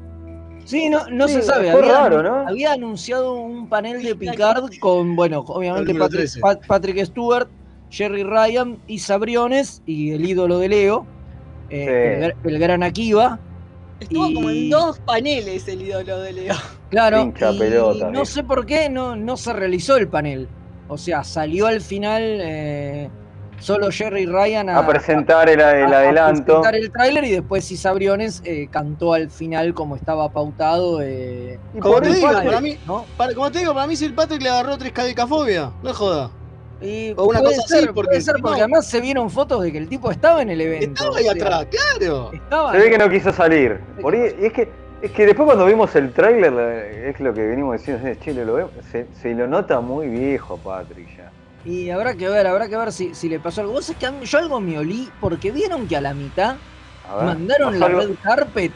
[0.64, 1.70] Sí, no, no Sí, se sabe.
[1.70, 2.48] fue Había, raro, ¿no?
[2.48, 6.40] había anunciado un panel de Picard con, bueno, obviamente Patrick, 13.
[6.40, 7.48] Pat- Patrick Stewart,
[7.88, 11.06] Jerry Ryan y Sabriones y el ídolo de Leo,
[11.70, 12.24] eh, Sí.
[12.44, 13.38] el, el gran Akiva.
[14.00, 16.54] Estuvo como en dos paneles el ídolo de Leo.
[16.90, 20.48] Claro, Pincha y pelota, no sé por qué no, no se realizó el panel.
[20.88, 23.10] O sea, salió al final eh,
[23.58, 26.44] solo Jerry Ryan a, A presentar el, el a- a adelanto.
[26.44, 31.00] presentar el tráiler y después si Sabriones eh, cantó al final como estaba pautado.
[31.02, 33.04] eh, Como te digo, para mí, ¿no?
[33.16, 36.30] para- como te digo, para mí Sir Patrick le agarró trescadecafobia, no joda.
[36.80, 38.42] Y O una puede cosa ser, así, porque puede ser, no.
[38.42, 40.86] porque además se vieron fotos de que el tipo estaba en el evento.
[41.04, 41.66] Estaba ahí o sea, atrás,
[41.98, 42.32] claro.
[42.32, 42.72] Estaba.
[42.72, 43.80] Se ve que no quiso salir.
[44.02, 44.68] Por ahí- y es que,
[45.00, 48.54] es que después cuando vimos el tráiler, eh, es lo que venimos diciendo, Chile, lo
[48.54, 51.30] vemos, se, se lo nota muy viejo Patrick ya.
[51.64, 53.72] Y habrá que ver, habrá que ver si, si le pasó algo.
[53.72, 56.56] Vos sabés que yo algo me olí porque vieron que a la mitad
[57.10, 58.00] A ver, mandaron ¿pasó la algo?
[58.00, 58.72] red carpet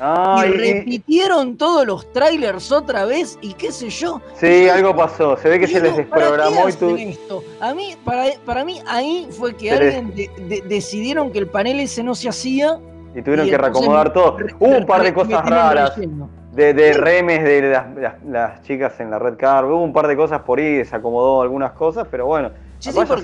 [0.00, 4.20] Ah, y repitieron todos los trailers otra vez y qué sé yo.
[4.34, 5.36] sí, algo pasó.
[5.36, 6.96] Se ve que se les digo, ¿para qué desprogramó y tú.
[6.96, 7.44] esto?
[7.60, 11.80] A mí, para, para mí, ahí fue que alguien de- de- decidieron que el panel
[11.80, 12.78] ese no se hacía.
[13.14, 14.36] Y tuvieron que reacomodar todo.
[14.60, 15.96] Hubo un par de cosas raras.
[15.96, 16.30] relleno.
[16.52, 19.64] De, de remes de las, las- las chicas en la red car.
[19.64, 22.50] Hubo un par de cosas por ahí, se acomodó algunas cosas, pero bueno.
[22.80, 23.22] Sí, sí, porque,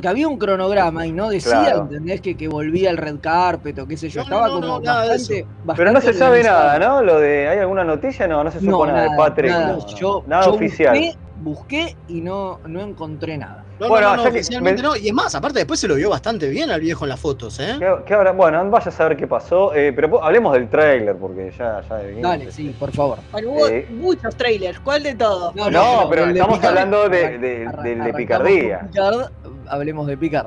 [0.00, 1.82] que- había un cronograma y no decía, Claro.
[1.82, 2.20] ¿entendés?
[2.20, 4.20] Que, que volvía el red carpet o qué sé yo.
[4.20, 5.48] No, Estaba no, como no, nada de bastante, eso.
[5.48, 7.02] Pero bastante no se sabe nada, ¿no?
[7.02, 8.26] Lo de, ¿Hay alguna noticia?
[8.28, 9.50] No, no se supo No, nada, de nada, Patrick.
[9.50, 9.66] nada.
[9.68, 9.86] no, no.
[9.96, 10.94] Yo, nada yo oficial.
[10.94, 13.66] Busqué, busqué y no, no encontré nada.
[13.80, 14.96] No, Bueno, no, no, oficialmente me- no.
[14.96, 17.58] Y es más, aparte después se lo vio bastante bien al viejo en las fotos,
[17.58, 17.74] ¿eh?
[17.78, 18.30] ¿Qué, qué habrá?
[18.30, 19.74] Bueno, vaya a saber qué pasó.
[19.74, 21.96] eh, pero hablemos del tráiler, porque ya, ya.
[22.22, 23.18] Dale, sí, por favor.
[23.32, 23.86] Bueno, hubo Eh.
[23.90, 25.54] muchos trailers, ¿cuál de todos?
[25.56, 26.70] No, pero el de estamos Picard.
[26.70, 28.80] hablando de- de- de arrancamos Picardía.
[28.92, 29.30] Picard,
[29.68, 30.46] hablemos de Picard.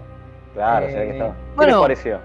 [0.53, 1.25] Claro, Eh, se ve que está.
[1.27, 1.71] ¿Qué bueno.
[1.73, 2.19] les pareció?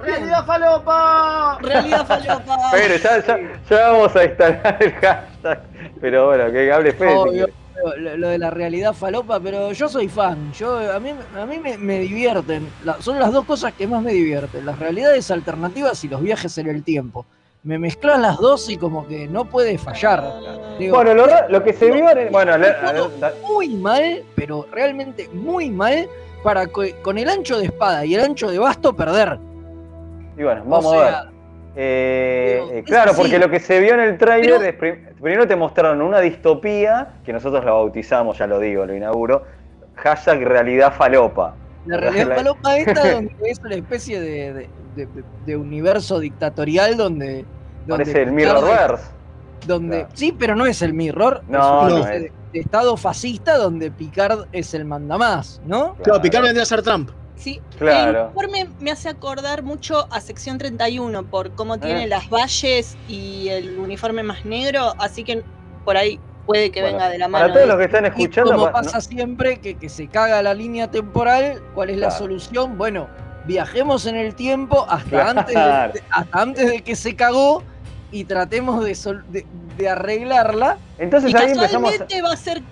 [0.00, 1.58] ¡Realidad falopa!
[1.62, 2.56] Realidad falopa.
[2.72, 3.38] Pero ya, ya,
[3.70, 5.62] ya vamos a instalar el hashtag.
[6.00, 7.52] Pero bueno, que hable Fede.
[7.96, 10.52] Lo, lo de la realidad falopa, pero yo soy fan.
[10.52, 12.68] Yo a mí, a mí me, me divierten.
[12.84, 16.56] La- son las dos cosas que más me divierten: las realidades alternativas y los viajes
[16.58, 17.26] en el tiempo.
[17.62, 20.22] Me mezclan las dos y como que no puede fallar.
[20.78, 22.52] Digo, Bueno, lo, lo que se vio en el- Bueno,
[23.48, 26.06] muy mal, pero realmente muy mal
[26.42, 29.38] para co- con el ancho de espada y el ancho de basto perder.
[30.36, 31.33] y bueno, vamos O a ver.
[31.76, 35.46] Eh, eh, claro, porque lo que se vio en el tráiler Pero- es prim- primero
[35.48, 39.42] te mostraron una distopía, que nosotros la bautizamos, ya lo digo, lo inauguro,
[39.96, 41.54] hashtag realidad falopa.
[41.86, 45.08] La realidad falopa esta donde es una especie de, de- de-
[45.46, 47.44] de universo dictatorial donde...
[47.86, 49.04] donde Parece el Mirrorverse.
[49.66, 51.42] Donde, Sí, pero no es el Mirror.
[51.48, 52.22] No, es no especie es.
[52.22, 55.94] de, de estado fascista donde Picard es el mandamás, ¿no?
[56.02, 57.10] Claro, Picard vendría a ser Trump.
[57.44, 58.20] Sí, Claro.
[58.22, 62.08] el informe me hace acordar mucho a sección 31 por cómo tiene Eh.
[62.08, 65.42] las valles y el uniforme más negro, así que
[65.84, 67.44] por ahí puede que Bueno, venga de la mano.
[67.44, 70.40] Para todos los que están Y escuchando, como pa- pasa siempre que, que se caga
[70.42, 72.78] la línea temporal, ¿cuál es la solución?
[72.78, 73.08] Bueno,
[73.44, 75.40] viajemos en el tiempo hasta, Claro.
[75.40, 77.62] antes, de, hasta antes de que se cagó
[78.10, 79.44] y tratemos de, sol- de,
[79.76, 80.78] de arreglarla.
[80.96, 81.90] Entonces y ahí empezamos.
[81.90, 82.62] casualmente va a ser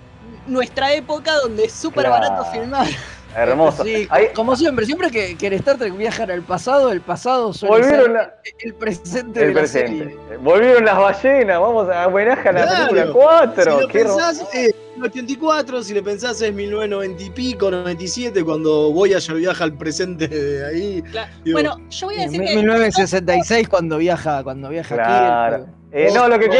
[0.47, 2.23] nuestra época donde es súper Claro.
[2.23, 2.87] barato filmar.
[3.35, 3.83] Hermoso.
[3.83, 7.51] Sí, Ahí- como siempre, siempre que, que en Star Trek viajan al pasado, el pasado
[7.53, 9.97] suele Volvieron ser la- el presente el de la presente.
[10.03, 10.37] serie.
[10.37, 12.89] Volvieron las ballenas, vamos a homenaje a la Claro.
[12.89, 13.63] película 4.
[13.75, 18.43] Si lo qué ro- pensás, es 84, si le pensás es 1990 y pico, 97,
[18.43, 21.01] cuando Voyager viaja al presente de ahí.
[21.01, 21.31] Claro.
[21.43, 25.55] Digo, Bueno, yo voy a En decir que 1966 cuando viaja, cuando viaja Claro.
[25.55, 25.65] aquí.
[25.91, 26.57] Eh, no, lo que todo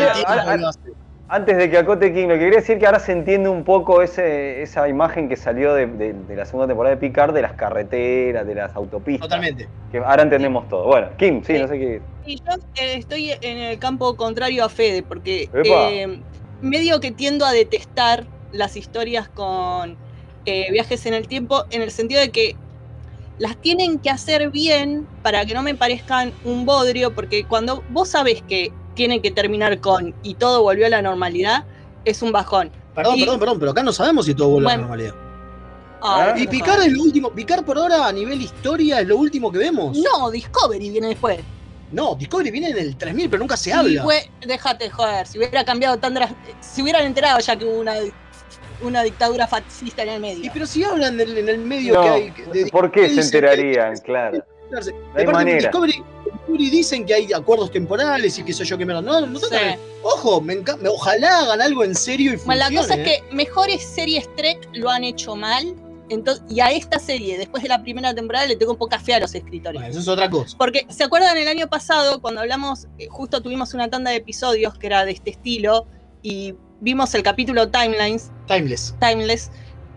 [1.33, 4.03] Antes de que acote King, lo que quería decir que ahora se entiende un poco
[4.03, 7.53] ese, esa imagen que salió de, de- de la segunda temporada de Picard de las
[7.53, 9.27] carreteras, de las autopistas.
[9.27, 9.67] Totalmente.
[9.91, 10.85] Que ahora entendemos todo.
[10.85, 12.01] Bueno, Kim, sí, no sé qué.
[12.27, 16.19] Y yo eh, estoy en el campo contrario a Fede, porque eh,
[16.61, 19.97] medio que tiendo a detestar las historias con
[20.45, 22.55] eh, viajes en el tiempo, en el sentido de que
[23.39, 28.09] las tienen que hacer bien para que no me parezcan un bodrio, porque cuando vos
[28.09, 31.65] sabés que tienen que terminar con y todo volvió a la normalidad,
[32.05, 32.71] es un bajón.
[32.95, 34.87] Perdón, Y- perdón, perdón, pero acá no sabemos si todo vuelve a la Bueno.
[34.89, 35.15] normalidad.
[36.05, 37.29] Ah, Y Picard es lo último.
[37.31, 39.97] Picard por ahora, a nivel historia, es lo último que vemos.
[39.97, 41.39] No, Discovery viene después.
[41.93, 44.03] No, Discovery viene en el 3000, pero nunca se habla.
[44.03, 46.17] fue- déjate joder, si hubiera cambiado tan
[46.59, 47.93] si hubieran enterado ya que hubo una,
[48.81, 50.43] una dictadura fascista en el medio.
[50.43, 52.33] Y pero si hablan del- en el medio No, que hay.
[52.51, 53.95] de- ¿Por qué se que- enterarían?
[53.99, 54.43] Claro.
[54.71, 54.79] No
[55.15, 55.57] hay manera.
[55.59, 56.03] Discovery,
[56.47, 59.01] Discovery dicen que hay acuerdos temporales y qué sé yo qué mierda.
[59.01, 59.45] No, no Sí.
[60.03, 62.57] Ojo, me me- ojalá hagan algo en serio y funcione.
[62.57, 63.03] La cosa es ¿eh?
[63.29, 65.75] que mejores series Trek lo han hecho mal.
[66.09, 69.19] Entonces, y a esta serie, después de la primera temporada, le tengo poca fe a
[69.21, 69.79] los escritores.
[69.79, 70.55] Bueno, eso es otra cosa.
[70.57, 74.77] Porque, ¿se acuerdan el año pasado cuando hablamos, eh, justo tuvimos una tanda de episodios
[74.77, 75.87] que era de este estilo
[76.21, 78.93] y vimos el capítulo Timelines, Timeless.
[78.99, 79.49] Timeless,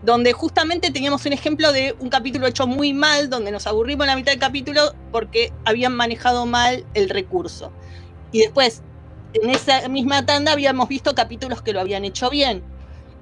[0.07, 4.11] donde justamente teníamos un ejemplo de un capítulo hecho muy mal, donde nos aburrimos en
[4.11, 7.73] la mitad del capítulo porque habían manejado mal el recurso.
[8.31, 8.83] Y después,
[9.33, 12.63] en esa misma tanda, habíamos visto capítulos que lo habían hecho bien.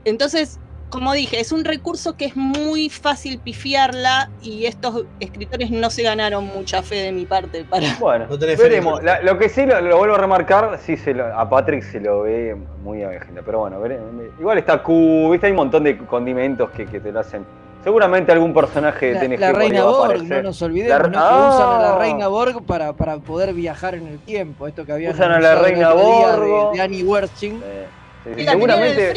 [0.03, 0.59] Entonces,
[0.89, 6.03] como dije, es un recurso que es muy fácil pifiarla y estos escritores no se
[6.03, 7.86] ganaron mucha fe de mi parte para...
[7.99, 9.03] Bueno, No veremos.
[9.03, 11.99] La- lo que sí lo, lo vuelvo a remarcar, sí se lo- a Patrick se
[11.99, 14.05] lo ve muy a agenda, pero bueno, veremos.
[14.39, 17.45] igual está Q, viste, hay un montón de condimentos que, que te lo hacen.
[17.83, 21.11] Seguramente algún personaje de La, TNG la reina Borg, no nos olvidemos, La- ¿no?
[21.11, 21.17] que
[21.55, 21.97] usan a la Ah.
[21.99, 24.67] reina Borg para, para poder viajar en el tiempo.
[24.67, 26.71] Esto que había Usan a la reina Borg.
[26.71, 27.61] de, de Annie Wersching.
[27.63, 27.86] Eh,
[28.23, 29.13] sí, sí, seguramente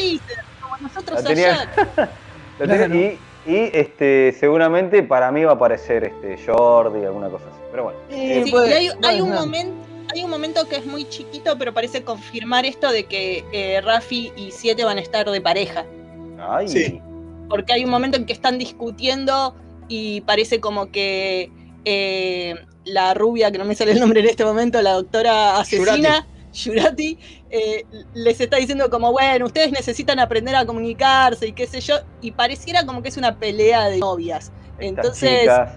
[0.80, 2.08] nosotros La tenían- ayer.
[2.58, 2.94] lo tiene- Claro.
[2.94, 7.58] y, y, este, seguramente para mí va a aparecer este Jordi, alguna cosa así.
[7.70, 7.98] Pero bueno.
[8.10, 9.74] Eh, Sí, puede- y hay, puede hay un momento,
[10.14, 14.32] hay un momento que es muy chiquito, pero parece confirmar esto de que eh, Rafi
[14.36, 15.84] y Siete van a estar de pareja.
[16.40, 17.00] Ay, Sí.
[17.48, 19.54] Porque hay un momento en que están discutiendo
[19.88, 21.50] y parece como que
[21.86, 22.54] eh,
[22.84, 26.26] la rubia, que no me sale el nombre en este momento, la doctora asesina, Yurati,
[27.50, 27.84] eh,
[28.14, 32.32] les está diciendo como, bueno, ustedes necesitan aprender a comunicarse y qué sé yo, y
[32.32, 34.52] pareciera como que es una pelea de novias.
[34.78, 35.72] estas Entonces, chicas.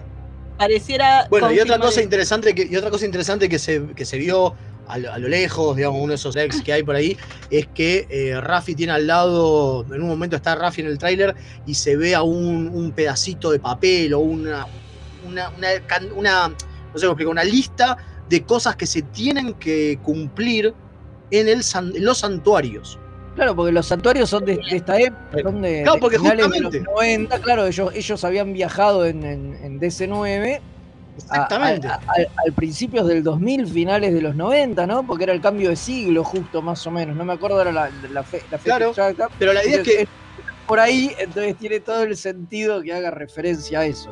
[0.58, 1.26] pareciera...
[1.30, 4.54] Bueno, y otra cosa interesante que, y otra cosa interesante que se, que se vio
[4.88, 7.16] a, lo a lo lejos, digamos, uno de esos ex que hay por ahí,
[7.50, 11.34] es que eh, Rafi tiene al lado, en un momento está Rafi en el tráiler
[11.66, 14.66] y se ve a un, un pedacito de papel o una,
[15.26, 15.52] una,
[16.16, 16.54] una, no
[16.98, 17.96] sé cómo explicar, una lista
[18.32, 20.74] de cosas que se tienen que cumplir
[21.30, 22.98] en, el san- en los santuarios.
[23.34, 26.20] Claro, porque los santuarios son de, de esta época, son de, Claro, de porque de
[26.30, 30.60] justamente- los 90, claro, ellos, ellos habían viajado en, en- en DC9 a-
[31.18, 31.88] Exactamente.
[31.88, 35.06] a- a- al- al principios del 2000, finales de los 90, ¿no?
[35.06, 37.90] Porque era el cambio de siglo justo, más o menos, no me acuerdo ahora la,
[37.90, 39.28] la, fe- la fecha Claro, exacta.
[39.38, 40.08] Pero la idea es que,
[40.66, 44.10] por ahí, entonces tiene todo el sentido que haga referencia a eso.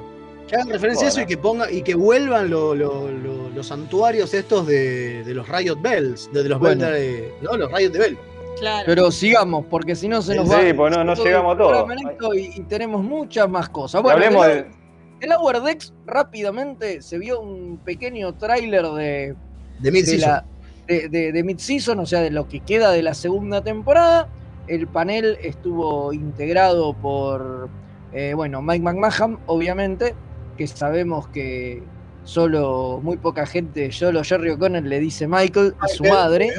[0.51, 3.67] Que hagan referencia a eso y que ponga y que vuelvan lo- lo- lo- los
[3.67, 6.87] santuarios estos de, de los Riot Bells, de, de los Bueno.
[6.87, 8.19] Bell de- no, los Riot de Bell.
[8.59, 8.83] Claro.
[8.85, 10.77] Pero sigamos, porque si no se nos Sí, va.
[10.77, 11.69] pues no- no llegamos a el todo.
[11.69, 14.03] programa en esto Y, y tenemos muchas más cosas.
[14.03, 14.81] Bueno, hablemos del- de.
[15.21, 19.35] El Lower Decks rápidamente se vio un pequeño tráiler de,
[19.79, 20.45] De Mid de, la,
[20.87, 24.29] de, de- de mid-season, o sea, de lo que queda de la segunda temporada.
[24.67, 27.69] El panel estuvo integrado por
[28.13, 30.15] Eh, bueno, Mike McMahon, obviamente,
[30.61, 31.83] que sabemos que
[32.25, 36.51] solo muy poca gente, solo Jerry O'Connell le dice Michael a su madre.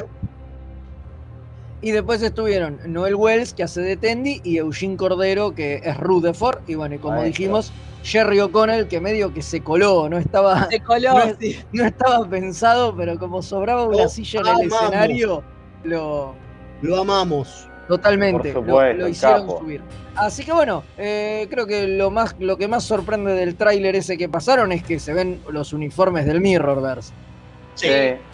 [1.82, 6.58] Y después estuvieron Noel Wells, que hace de Tendy, y Eugene Cordero, que es Rutherford.
[6.66, 7.28] Y bueno, y como Maestro.
[7.28, 7.72] dijimos,
[8.02, 11.60] Jerry O'Connell, que medio que se coló, no estaba, Se coló, no, sí.
[11.72, 14.82] no estaba pensado, pero como sobraba una Lo silla en el amamos.
[14.82, 15.44] escenario,
[15.84, 16.34] lo,
[16.82, 17.68] Lo amamos.
[17.96, 19.58] Totalmente, Por lo- supuesto, lo, hicieron capo.
[19.60, 19.80] subir.
[20.16, 24.16] Así que bueno, eh, creo que lo más lo que más sorprende del tráiler ese
[24.16, 27.12] que pasaron es que se ven los uniformes del Mirrorverse.
[27.74, 27.88] Sí.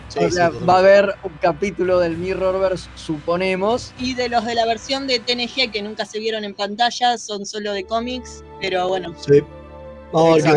[0.09, 3.93] sí, o sea, sí, va a haber un capítulo del Mirrorverse, suponemos.
[3.99, 7.47] Y de los de la versión de TNG que nunca se vieron en pantalla, son
[7.47, 9.15] solo de cómics, pero bueno.
[9.19, 9.41] Sí.
[9.41, 10.49] Sí.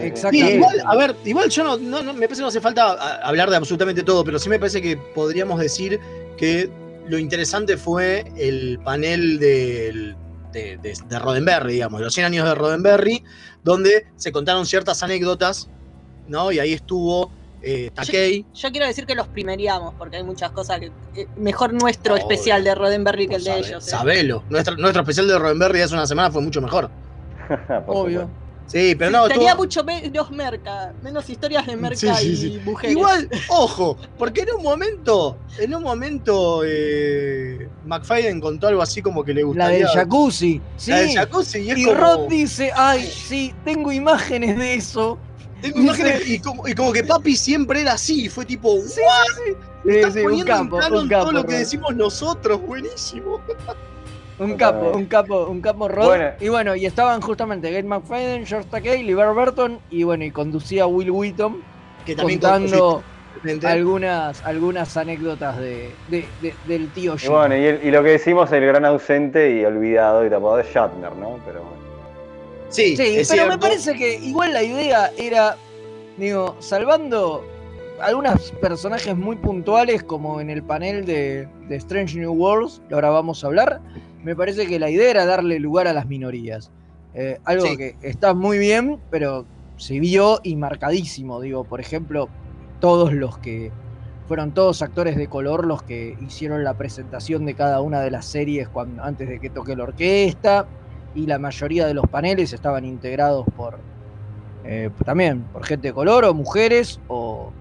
[0.00, 0.54] Exactamente.
[0.56, 2.92] Igual, a ver, igual yo no, no, no- me parece que no hace falta
[3.26, 6.00] hablar de absolutamente todo, pero sí me parece que podríamos decir
[6.36, 6.68] que
[7.08, 10.16] lo interesante fue el panel del-
[10.52, 13.24] de, de, de Roddenberry, digamos, de los 100 años de Roddenberry,
[13.64, 15.68] donde se contaron ciertas anécdotas,
[16.28, 16.52] ¿no?
[16.52, 17.32] Y ahí estuvo
[17.62, 18.44] eh, Takei.
[18.54, 20.90] Yo quiero decir que los primeríamos, porque hay muchas cosas que.
[21.14, 22.22] eh, mejor nuestro Obvio.
[22.22, 23.86] especial de Roddenberry que el de Sabe- ellos.
[23.86, 23.90] ¿eh?
[23.90, 24.44] Sabelo.
[24.50, 26.90] Nuestro, nuestro especial de Roddenberry de hace una semana fue mucho mejor.
[27.86, 28.28] Obvio.
[28.72, 32.58] Sí, pero Sí, no, tenía mucho menos merca, menos historias de merca Sí, sí, y
[32.64, 32.96] mujeres.
[32.96, 39.22] Igual, ojo, porque en un momento, en un momento, eh, McFadden contó algo así como
[39.22, 39.78] que le La gustaría.
[39.78, 40.60] del jacuzzi.
[40.78, 40.90] Sí.
[40.90, 45.18] La del jacuzzi, y es y como- Rod dice, ay, sí, tengo imágenes de eso.
[45.60, 49.54] Tengo imágenes y como, y como que papi siempre era así, fue tipo, Sí, "What?
[49.84, 51.22] Sí, Estás sí, un poniendo capo, en un capo.
[51.24, 53.40] todo lo que decimos nosotros, buenísimo.
[54.44, 56.06] Un capo, un capo, un capo Rod.
[56.06, 56.30] Bueno.
[56.40, 60.86] Y bueno, y estaban justamente Gate McFadden, George Takei, LeVar Burton y bueno, y conducía
[60.86, 61.62] Will Wheaton
[62.04, 63.02] Que también contando
[63.34, 67.30] conduciste, algunas, algunas anécdotas de, de- de- del tío Y Jim.
[67.32, 70.66] bueno, y, el- y lo que decimos, el gran ausente y olvidado y tapado es
[70.72, 71.38] Shatner, ¿no?
[71.46, 71.82] Pero bueno.
[72.68, 75.56] Sí, Sí, es pero me parece que igual la idea era,
[76.16, 77.44] digo, salvando
[78.00, 83.10] algunos personajes muy puntuales, como en el panel de, de Strange New Worlds, que ahora
[83.10, 83.80] vamos a hablar,
[84.22, 86.70] me parece que la idea era darle lugar a las minorías.
[87.14, 87.76] Eh, algo Sí.
[87.76, 91.40] que está muy bien, pero se vio y marcadísimo.
[91.40, 92.30] Digo, por ejemplo,
[92.78, 93.72] todos los que
[94.26, 98.26] fueron todos actores de color los que hicieron la presentación de cada una de las
[98.26, 100.68] series cuando, antes de que toque la orquesta
[101.12, 103.84] y la mayoría de los paneles estaban integrados por
[104.64, 107.52] eh, también por gente de color o mujeres o,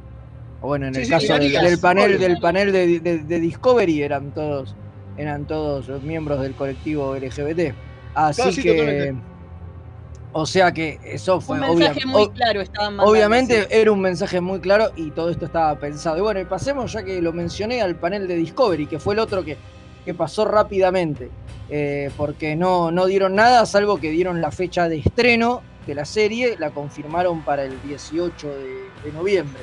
[0.59, 4.03] o bueno en Sí, el sí, caso del, panel del panel de, de- de Discovery
[4.03, 4.77] eran todos
[5.21, 7.73] eran todos miembros del colectivo LGBT
[8.13, 9.23] así Claro, sí, que totalmente.
[10.33, 13.67] o sea que eso fue Un mensaje obvia- muy claro estaban mandando, Obviamente sí.
[13.69, 16.17] era un mensaje muy claro y todo esto estaba pensado.
[16.17, 19.19] Y bueno, y pasemos ya que lo mencioné al panel de Discovery, que fue el
[19.19, 19.57] otro que,
[20.05, 21.29] que pasó rápidamente,
[21.69, 26.05] eh, porque no, no dieron nada, salvo que dieron la fecha de estreno de la
[26.05, 28.55] serie, la confirmaron para el 18 de,
[29.05, 29.61] de noviembre.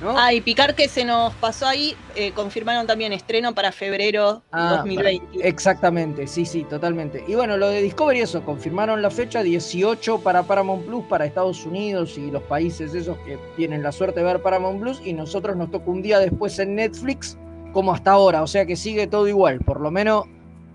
[0.00, 0.18] ¿No?
[0.18, 4.76] Ah, y Picar que se nos pasó ahí, eh, confirmaron también estreno para febrero Ah,
[4.78, 5.46] 2020.
[5.46, 7.24] Exactamente, sí, sí, totalmente.
[7.26, 11.64] Y bueno, lo de Discovery, eso, confirmaron la fecha 18 para Paramount Plus, para Estados
[11.64, 15.56] Unidos y los países esos que tienen la suerte de ver Paramount Plus, y nosotros
[15.56, 17.38] nos tocó un día después en Netflix,
[17.72, 20.24] como hasta ahora, o sea que sigue todo igual, por lo menos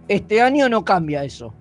[0.07, 1.53] este año no cambia eso.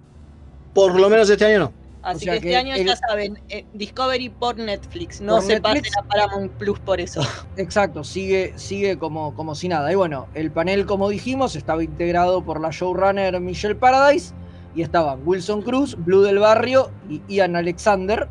[0.75, 1.80] Por lo menos este año no.
[2.03, 5.43] Así o sea que este año el- ya saben, eh, Discovery por Netflix, no Por
[5.43, 5.81] se Netflix.
[5.91, 7.21] pasen a Paramount Plus por eso.
[7.57, 9.93] Exacto, sigue, sigue como, como si nada.
[9.93, 14.35] Y bueno, el panel, como dijimos, estaba integrado por la showrunner Michelle Paradise
[14.73, 18.31] y estaban Wilson Cruz, Blue del Barrio y Ian Alexander.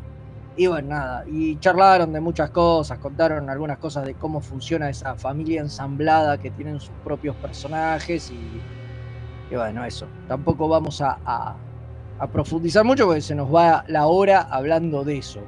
[0.56, 5.16] Y bueno, nada, y charlaron de muchas cosas, contaron algunas cosas de cómo funciona esa
[5.16, 8.66] familia ensamblada que tienen sus propios personajes y,
[9.48, 10.12] y bueno, eso.
[10.26, 11.64] Tampoco vamos a, a-
[12.20, 15.40] a profundizar mucho porque se nos va la hora hablando de eso.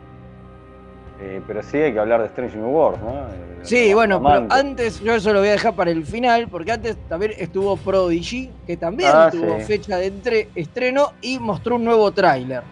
[1.21, 3.11] Eh, pero sí hay que hablar de Strange New Worlds, ¿no?
[3.29, 6.73] Eh, Sí, bueno, pero antes, yo eso lo voy a dejar para el final, porque
[6.73, 9.65] antes también estuvo Prodigy, que también Ah, tuvo sí.
[9.67, 12.63] fecha de entre- estreno y mostró un nuevo tráiler.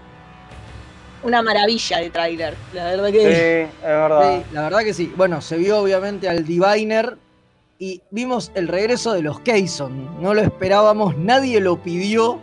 [1.22, 3.62] Una maravilla de tráiler, la verdad Sí, que...
[3.62, 4.38] es verdad.
[4.38, 5.12] Sí, la verdad que sí.
[5.16, 7.18] Bueno, se vio obviamente al Diviner
[7.78, 10.20] y vimos el regreso de los Keyson.
[10.20, 12.40] No lo esperábamos, nadie lo pidió.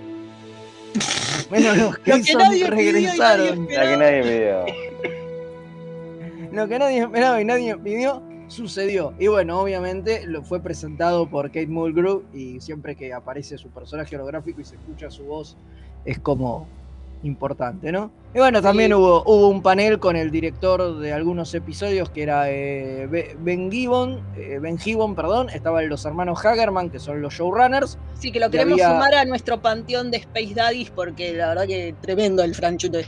[1.52, 3.68] Menos los que Keyson nadie pidió y nadie regresaron.
[3.70, 4.66] La que nadie pidió.
[6.52, 9.14] Lo que nadie esperaba y nadie pidió, sucedió.
[9.20, 14.16] Y bueno, obviamente lo fue presentado por Kate Mulgrew y siempre que aparece su personaje
[14.16, 15.56] holográfico y se escucha su voz,
[16.06, 16.68] es como
[17.24, 18.12] importante, ¿no?
[18.38, 22.52] Y bueno, también hubo, hubo un panel con el director de algunos episodios que era
[22.52, 27.34] eh, Be- Ben Gibbon, eh, Ben Gibbon, perdón, estaban los hermanos Hagerman, que son los
[27.34, 27.98] showrunners.
[28.20, 31.66] Sí, que lo queremos había- sumar a nuestro panteón de Space Daddies porque la verdad
[31.66, 33.06] que tremendo el franchute.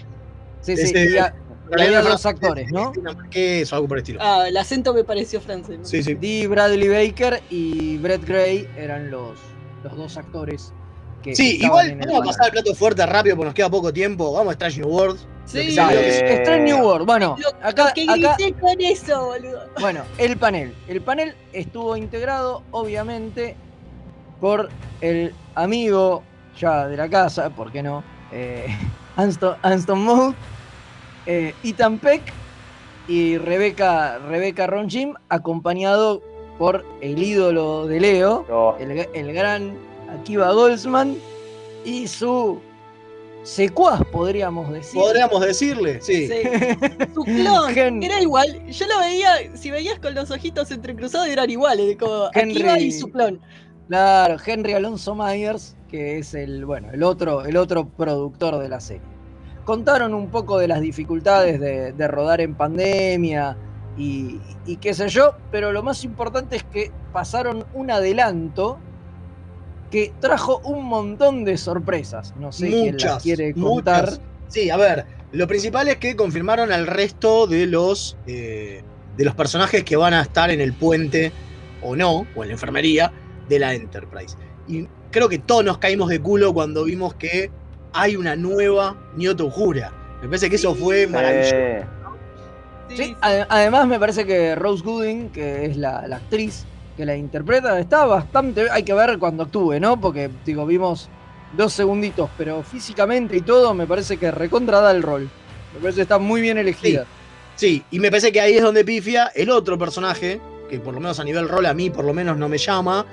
[0.61, 1.35] Sí, sí, Ese- y, a-
[1.77, 2.91] y había otros actores, ¿no?
[3.29, 3.71] ¿Qué es?
[3.71, 4.17] O algo por el estilo.
[4.23, 5.77] Ah, el acento me pareció francés.
[5.77, 5.85] ¿no?
[5.85, 6.15] Sí, sí.
[6.15, 9.37] Dee Bradley Baker y Brett Gray eran los,
[9.83, 10.73] los dos actores
[11.21, 14.33] que Sí, igual vamos a pasar el plato fuerte rápido porque nos queda poco tiempo.
[14.33, 15.19] Vamos a Strange New World.
[15.45, 15.75] Sí.
[15.75, 15.89] Lo.
[15.89, 17.05] Strange New World.
[17.05, 19.61] Bueno, acá, ¿Qué acá, grité con eso, boludo?
[19.79, 20.73] bueno, el panel.
[20.87, 23.55] El panel estuvo integrado, obviamente,
[24.39, 24.69] por
[25.01, 26.23] el amigo
[26.57, 28.03] ya de la casa, ¿por qué no?
[28.31, 28.67] Eh,
[29.15, 30.35] Anston, Anston Mount,
[31.25, 32.21] eh, Ethan Peck
[33.07, 36.21] y Rebecca, Rebecca Ronjim, acompañado
[36.59, 39.77] por el ídolo de Leo, Oh, el, el gran
[40.13, 41.15] Akiva Goldsman
[41.85, 42.59] y su
[43.43, 44.99] secuaz, podríamos decir.
[44.99, 46.27] Podríamos decirle, sí.
[46.27, 46.35] Sí.
[47.13, 48.65] Su clon, Gen- era igual.
[48.67, 52.91] Yo lo veía, si veías con los ojitos entrecruzados, eran iguales, como Henry- Akiva y
[52.91, 53.39] su clon.
[53.87, 58.79] Claro, Henry Alonso Myers, que es el, bueno, el otro, el otro productor de la
[58.79, 59.01] serie.
[59.65, 63.57] Contaron un poco de las dificultades de, de rodar en pandemia
[63.97, 68.77] y, y qué sé yo, pero lo más importante es que pasaron un adelanto
[69.89, 72.33] que trajo un montón de sorpresas.
[72.39, 74.03] No sé quién las Muchas, quiere contar.
[74.05, 74.21] muchas.
[74.47, 78.83] Sí, a ver, lo principal es que confirmaron al resto de los eh,
[79.17, 81.31] de los personajes que van a estar en el puente
[81.81, 83.11] o no, o en la enfermería
[83.47, 84.35] de la Enterprise.
[84.67, 87.51] Y creo que todos nos caímos de culo cuando vimos que
[87.93, 89.91] hay una nueva Nyoto Jura.
[90.21, 91.55] Me parece que eso fue maravilloso.
[92.89, 96.65] Sí, ade- además me parece que Rose Gooding, que es la, la actriz
[96.99, 98.69] que la interpreta, está bastante.
[98.69, 99.97] Hay que ver cuando actúe, ¿no?
[100.01, 101.07] Porque, digo, vimos
[101.55, 105.29] dos segunditos, pero físicamente y todo me parece que recontra da el rol.
[105.73, 107.05] Me parece que está muy bien elegida.
[107.55, 110.99] Sí, y me parece que ahí es donde pifia el otro personaje, que por lo
[110.99, 113.05] menos a nivel rol a mí por lo menos no me llama.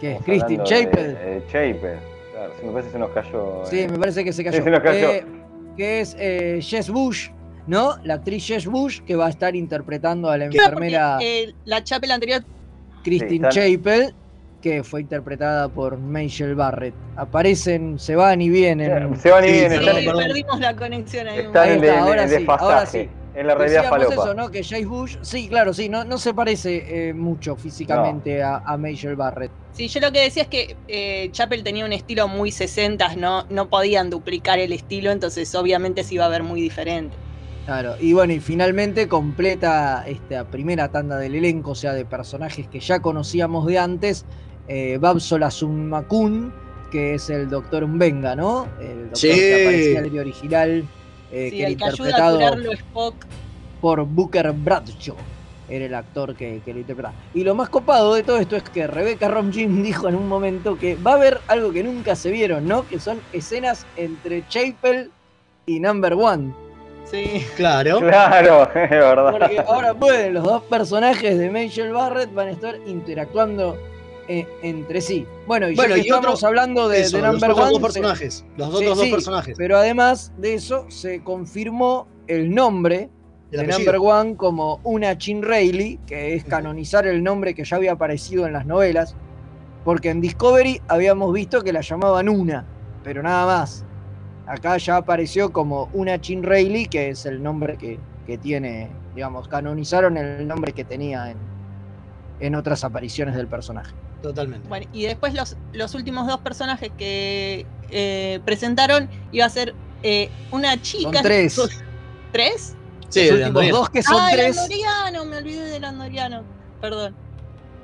[0.00, 1.16] Que es Christine de- Chapel.
[1.20, 1.98] eh, Chapel.
[2.32, 3.62] Claro, sí, me parece que se nos cayó.
[3.66, 3.88] Sí, eh.
[3.88, 4.56] me parece que se cayó.
[4.56, 5.10] Sí, se nos cayó.
[5.10, 5.26] Eh,
[5.76, 7.28] que es eh, Jess Bush,
[7.66, 7.96] ¿no?
[8.02, 11.84] La actriz Jess Bush, que va a estar interpretando a la enfermera porque, eh, la
[11.84, 12.42] chapel anterior
[13.02, 14.14] Christine Sí, Chapel,
[14.60, 16.94] que fue interpretada por Michelle Barrett.
[17.16, 19.16] Aparecen, se van y vienen.
[19.18, 21.38] Se van y Sí, vienen, sí, perdimos la conexión ahí.
[21.40, 22.64] Están Ahí está, en- ahora en sí, desfasaje.
[22.64, 23.08] ahora sí.
[23.32, 24.22] En la realidad Decíamos falopa.
[24.24, 24.50] eso, ¿no?
[24.50, 28.76] Que Jace Bush, sí, claro, sí, no, no se parece eh, mucho físicamente a, a
[28.76, 29.52] Michelle Barrett.
[29.72, 33.44] Sí, yo lo que decía es que eh, Chapel tenía un estilo muy 60, no,
[33.48, 37.16] no podían duplicar el estilo, entonces obviamente se iba a ver muy diferente.
[37.70, 42.66] Claro, y bueno, y finalmente completa esta primera tanda del elenco, o sea, de personajes
[42.66, 44.24] que ya conocíamos de antes,
[44.66, 45.50] eh, Babsola
[46.90, 48.66] que es el Doctor Umbenga, ¿no?
[48.80, 49.28] El doctor Sí.
[49.28, 50.84] que aparecía en el original,
[51.30, 53.14] eh, Sí, que era el que ayuda a interpretado curarlo Spock.
[53.80, 55.14] por Booker Bradshaw.
[55.68, 57.14] Era el actor que, que lo interpretaba.
[57.34, 60.76] Y lo más copado de todo esto es que Rebecca Romijn dijo en un momento
[60.76, 62.84] que va a haber algo que nunca se vieron, ¿no?
[62.88, 65.12] Que son escenas entre Chapel
[65.66, 66.52] y Number One.
[67.10, 67.44] Sí.
[67.56, 67.98] Claro.
[68.00, 69.30] Claro, es verdad.
[69.32, 73.76] Porque ahora pueden, los dos personajes de Michelle Barrett van a estar interactuando
[74.28, 75.26] eh, entre sí.
[75.46, 77.64] Bueno, y Bueno, ya que y otro- estamos hablando de, Eso, de los Number otros
[77.66, 77.72] One.
[77.72, 78.44] dos se- personajes.
[78.56, 79.54] Los Sí, otros dos sí, personajes.
[79.58, 83.08] Pero además de eso, se confirmó el nombre
[83.50, 83.92] El de apellido.
[83.92, 88.46] Number One como una Chin Rayleigh, que es canonizar el nombre que ya había aparecido
[88.46, 89.16] en las novelas,
[89.84, 92.64] porque en Discovery habíamos visto que la llamaban Una,
[93.02, 93.84] pero nada más.
[94.50, 99.46] Acá ya apareció como una Chin Rayleigh, que es el nombre que, que tiene, digamos,
[99.46, 101.36] canonizaron el nombre que tenía en,
[102.40, 103.92] en otras apariciones del personaje.
[104.22, 104.68] Totalmente.
[104.68, 109.72] Bueno, y después los, los últimos dos personajes que eh, presentaron iba a ser
[110.02, 111.12] eh, una chica.
[111.12, 111.60] Son tres.
[112.32, 112.76] ¿Tres?
[113.08, 114.56] Sí, Los de últimos dos que son ah, tres.
[114.56, 116.42] el andoriano, me olvidé del andoriano.
[116.80, 117.14] Perdón.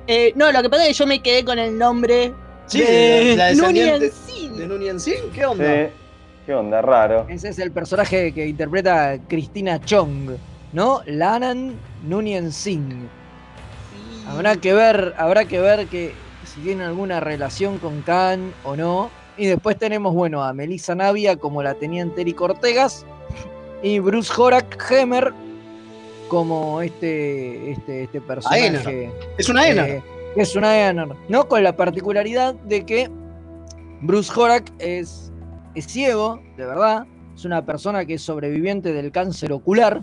[0.09, 2.33] Eh, no, lo que pasa es que yo me quedé con el nombre
[2.67, 4.57] Sí, de la- la Nunien Sin.
[4.57, 5.31] ¿De Nunien Sin?
[5.33, 5.64] ¿Qué onda?
[6.47, 6.80] ¿Qué onda?
[6.80, 7.26] Raro.
[7.28, 10.30] Ese es el personaje que interpreta Cristina Chong,
[10.72, 11.01] ¿no?
[11.07, 11.74] Lanan
[12.07, 12.90] Nunien Singh.
[12.92, 14.24] Sí.
[14.28, 19.11] Habrá que ver, habrá que ver que si tiene alguna relación con Khan o no.
[19.36, 23.05] Y después tenemos, bueno, a Melissa Navia como la tenían Terry Cortegas
[23.82, 25.32] y Bruce Horak Hemer
[26.28, 29.12] como este, este, este personaje.
[29.36, 29.88] Es una Ena.
[29.88, 30.03] eh,
[30.36, 31.49] es una Ener, ¿no?
[31.49, 33.11] Con la particularidad de que
[34.01, 35.26] Bruce Horak es,
[35.77, 37.07] es ciego, de verdad.
[37.35, 40.03] Es una persona que es sobreviviente del cáncer ocular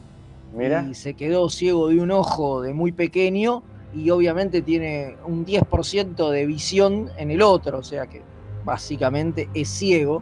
[0.55, 0.85] Mira.
[0.89, 3.63] y se quedó ciego de un ojo de muy pequeño
[3.95, 8.21] y obviamente tiene un 10% de visión en el otro, o sea que
[8.63, 10.21] básicamente es ciego.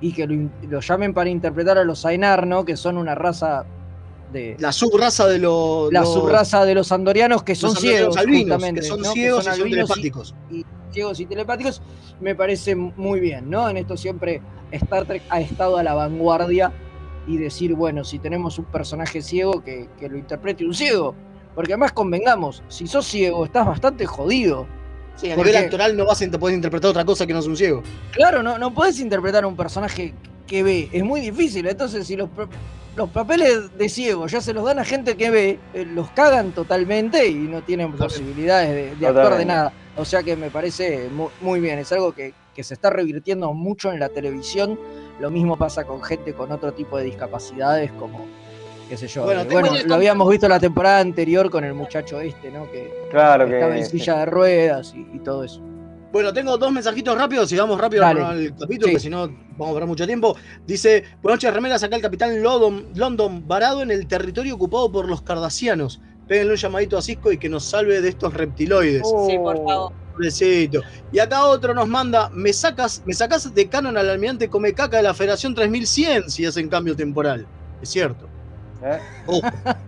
[0.00, 2.64] y que lo, llamen para interpretar a los Ainar, ¿no?
[2.64, 3.64] Que son una raza
[4.32, 4.56] de.
[4.58, 5.92] La subraza de los.
[5.92, 9.12] la los- subraza de los andorianos que son ciegos, albinos, justamente, que son ¿no?
[9.12, 10.34] ciegos y son telepáticos.
[10.50, 11.82] y ciegos y telepáticos,
[12.20, 13.68] me parece muy bien, ¿no?
[13.68, 14.40] En esto siempre
[14.72, 16.72] Star Trek ha estado a la vanguardia
[17.26, 21.14] y decir, bueno, si tenemos un personaje ciego, que, que lo interprete un ciego.
[21.54, 24.66] Porque además convengamos, si sos ciego, estás bastante jodido.
[25.16, 27.46] Sí, a Porque- nivel actoral no vas a poder interpretar otra cosa que no es
[27.46, 27.82] un ciego.
[28.12, 30.14] Claro, no, no puedes interpretar a un personaje
[30.46, 31.66] que ve, es muy difícil.
[31.66, 32.28] Entonces, si los,
[32.96, 36.52] los papeles de ciego ya se los dan a gente que ve, eh, los cagan
[36.52, 39.72] totalmente y no tienen posibilidades de, de actuar de nada.
[39.96, 43.52] O sea que me parece mu- muy, bien, es algo que, que se está revirtiendo
[43.54, 44.78] mucho en la televisión.
[45.20, 48.26] Lo mismo pasa con gente con otro tipo de discapacidades, como,
[48.88, 49.24] qué sé yo.
[49.24, 52.70] Bueno, eh, bueno, el- lo habíamos visto la temporada anterior con el muchacho este, ¿no?
[52.70, 55.62] Que Claro que- estaba en silla de ruedas y, y todo eso.
[56.12, 58.20] Bueno, tengo dos mensajitos rápidos y vamos rápido Dale.
[58.22, 58.94] al capítulo, Sí.
[58.94, 60.36] que si no vamos a perder mucho tiempo.
[60.66, 65.08] Dice, buenas noches, remeras, acá el capitán London, London varado en el territorio ocupado por
[65.08, 66.00] los cardasianos.
[66.28, 69.02] Péguenle un llamadito a Cisco y que nos salve de estos reptiloides.
[69.26, 69.92] Sí, por favor.
[70.12, 70.82] Pobrecito.
[71.10, 74.98] Y acá otro nos manda, me sacas, me sacas de canon al almirante come caca
[74.98, 77.46] de la Federación 3100 si hacen cambio temporal.
[77.80, 78.28] Es cierto.
[78.84, 78.98] ¿Eh?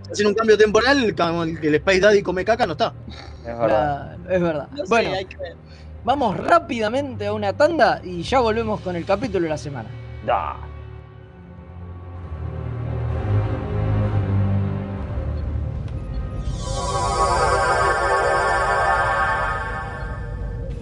[0.07, 2.95] Si hacen un cambio temporal, el, el Space Daddy come caca no está.
[3.41, 4.17] Es verdad.
[4.31, 4.69] Es verdad.
[4.71, 5.57] No sé, bueno, hay que ver.
[6.05, 9.89] Vamos rápidamente a una tanda y ya volvemos con el capítulo de la semana.
[10.27, 10.57] Da.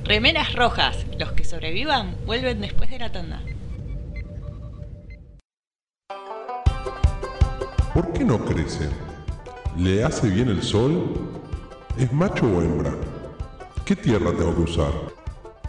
[0.05, 1.07] Remeras rojas.
[1.17, 3.41] Los que sobrevivan vuelven después de la tanda.
[7.95, 8.89] ¿Por qué no crece?
[9.79, 11.15] ¿Le hace bien el sol?
[11.97, 12.93] ¿Es macho o hembra?
[13.85, 14.93] ¿Qué tierra tengo que usar?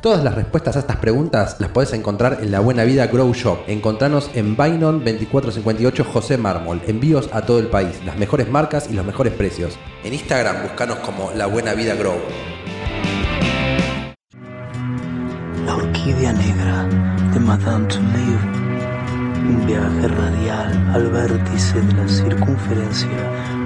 [0.01, 3.59] Todas las respuestas a estas preguntas las podés encontrar en La Buena Vida Grow Shop.
[3.67, 6.81] Encontranos en Bainon 2458 José Mármol.
[6.85, 9.79] Envíos a todo el país, las mejores marcas y los mejores precios.
[10.03, 12.17] En Instagram buscanos como La Buena Vida Grow.
[15.65, 16.83] La orquídea negra
[17.33, 18.63] de Madame Touleau.
[19.43, 23.52] Un viaje radial al vértice de la circunferencia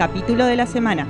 [0.00, 1.06] Capítulo de la semana.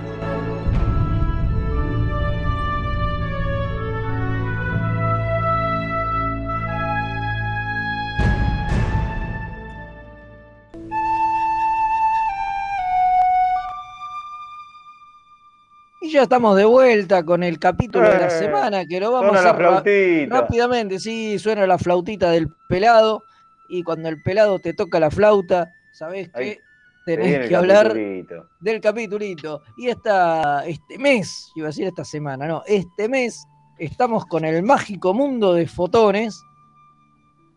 [16.01, 19.37] Y ya estamos de vuelta con el capítulo de la Eh, semana, que lo vamos
[19.37, 20.99] suena a la hacer rápidamente.
[20.99, 23.23] Sí, suena la flautita del pelado.
[23.69, 26.70] Y cuando el pelado te toca la flauta, sabés Ahí, que
[27.05, 28.49] tenés que hablar capitulito.
[28.61, 29.63] del capitulito.
[29.77, 33.47] Y esta, este mes, iba a decir esta semana, no, este mes
[33.79, 36.43] estamos con el mágico mundo de fotones.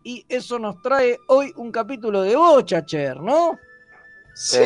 [0.03, 3.57] Y eso nos trae hoy un capítulo de Bochacher, ¿no?
[4.35, 4.59] Sí,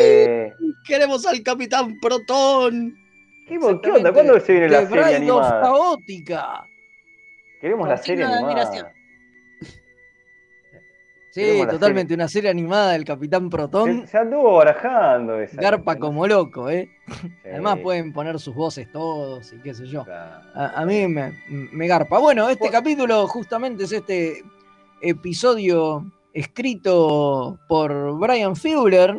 [0.85, 2.95] queremos al Capitán Protón.
[3.47, 4.11] ¿Qué, qué onda?
[4.11, 5.61] ¿Cuándo se viene la serie animada?
[5.61, 6.65] Caótica.
[7.61, 8.93] Queremos la serie animada.
[11.37, 14.01] Sí, totalmente, una serie animada del Capitán Protón.
[14.01, 15.61] Se, se anduvo barajando esa.
[15.61, 16.89] Garpa como loco, ¿eh?
[17.07, 17.49] Sí.
[17.51, 20.05] Además pueden poner sus voces todos y qué sé yo.
[20.09, 22.17] A, a mí me, me garpa.
[22.19, 24.43] Bueno, este capítulo justamente es este
[25.01, 29.15] episodio escrito por Brian Fuller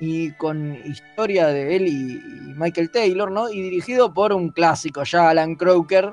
[0.00, 3.50] y con historia de él y, y Michael Taylor, ¿no?
[3.50, 6.12] Y dirigido por un clásico ya, Alan Croker,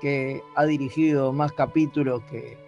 [0.00, 2.63] que ha dirigido más capítulos que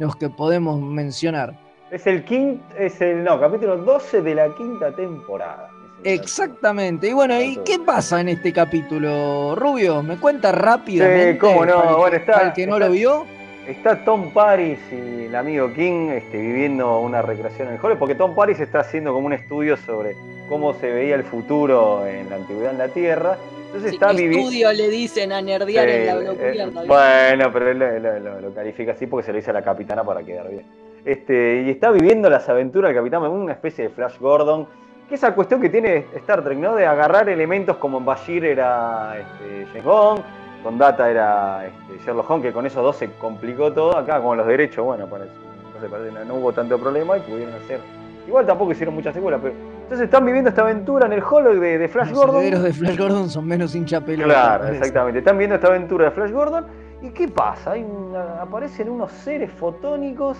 [0.00, 1.54] los que podemos mencionar.
[1.92, 5.70] Es el quinto, es el, no, capítulo 12 de la quinta temporada.
[6.02, 7.08] Exactamente.
[7.08, 10.02] Y bueno, ¿y qué pasa en este capítulo, Rubio?
[10.02, 11.32] ¿Me cuenta rápidamente?
[11.34, 13.26] Sí, cómo no, para el, bueno, está- para el que no está- lo vio.
[13.66, 18.14] Está Tom Paris y el amigo King este, viviendo una recreación en el Hollywood, porque
[18.16, 20.16] Tom Paris está haciendo como un estudio sobre
[20.48, 23.36] cómo se veía el futuro en la antigüedad en la Tierra.
[23.70, 24.38] Entonces Sí, está viviendo.
[24.38, 26.82] estudio le dicen a nerdear en la blocubierta.
[26.86, 29.62] bueno, pero él lo, lo- lo- lo califica así porque se lo dice a la
[29.62, 30.66] capitana para quedar bien.
[31.04, 34.66] Este, y está viviendo las aventuras del capitán, una especie de Flash Gordon,
[35.08, 36.74] que esa cuestión que tiene Star Trek, ¿no?
[36.74, 40.22] De agarrar elementos como en Bashir era este, James Bond,
[40.62, 43.96] con Data era este, Sherlock Holmes, que con esos dos se complicó todo.
[43.96, 45.30] Acá con los derechos, bueno, parece,
[45.74, 47.80] no, sé, parece, no, no hubo tanto problema y pudieron hacer.
[48.26, 49.54] Igual tampoco hicieron muchas secuelas, pero.
[49.90, 52.36] Entonces están viviendo esta aventura en el holo de, de Flash Los Gordon.
[52.42, 54.32] herederos de Flash Gordon son menos hincha pelota.
[54.32, 55.18] Claro, exactamente.
[55.18, 56.64] Están viendo esta aventura de Flash Gordon.
[57.02, 57.72] ¿Y qué pasa?
[57.72, 60.36] Hay una- aparecen unos seres fotónicos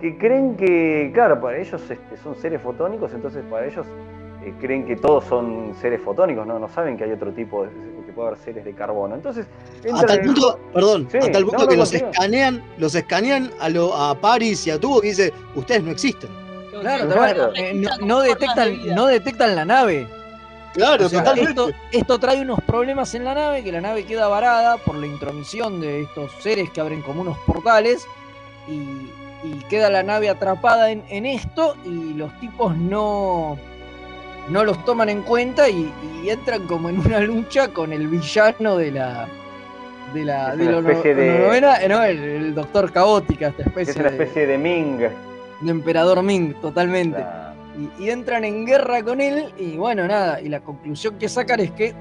[0.00, 3.84] que creen que, claro, para ellos este, son seres fotónicos, entonces para ellos
[4.42, 6.58] eh, creen que todos son seres fotónicos, ¿no?
[6.58, 7.68] No saben que hay otro tipo, de,
[8.06, 9.14] que puede haber seres de carbono.
[9.16, 9.46] Entonces,
[9.92, 13.50] Hasta el punto, perdón, Sí, hasta el punto no, no, que los escanean, los escanean
[13.60, 16.30] a, lo, a Paris y a Tubo que dice, ustedes no existen.
[16.80, 17.50] Claro, Claro.
[17.54, 20.06] eh, no, no detectan, no detectan la nave.
[20.74, 21.50] Claro, O sea, totalmente.
[21.50, 25.06] Esto, esto trae unos problemas en la nave, que la nave queda varada por la
[25.06, 28.06] intromisión de estos seres que abren como unos portales
[28.68, 28.72] y,
[29.44, 33.58] y queda la nave atrapada en, en esto y los tipos no,
[34.50, 38.76] no los toman en cuenta y, y entran como en una lucha con el villano
[38.76, 39.26] de la...
[40.14, 43.90] De la, Es de la de- novena, eh, no, el, el doctor caótica, esta especie,
[43.90, 45.00] es una de- especie de Ming.
[45.60, 47.24] De emperador Ming, totalmente.
[47.98, 51.60] Y, y entran en guerra con él y bueno, nada, y la conclusión que sacan
[51.60, 51.94] es que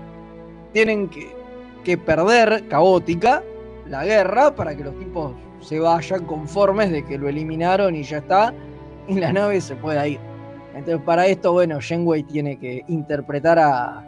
[0.74, 1.36] tienen que,
[1.84, 3.44] que perder caótica
[3.88, 8.18] la guerra para que los tipos se vayan conformes de que lo eliminaron y ya
[8.18, 8.54] está,
[9.08, 10.20] y la nave se pueda ir.
[10.76, 14.04] Entonces para esto, bueno, Shenwei tiene que interpretar a,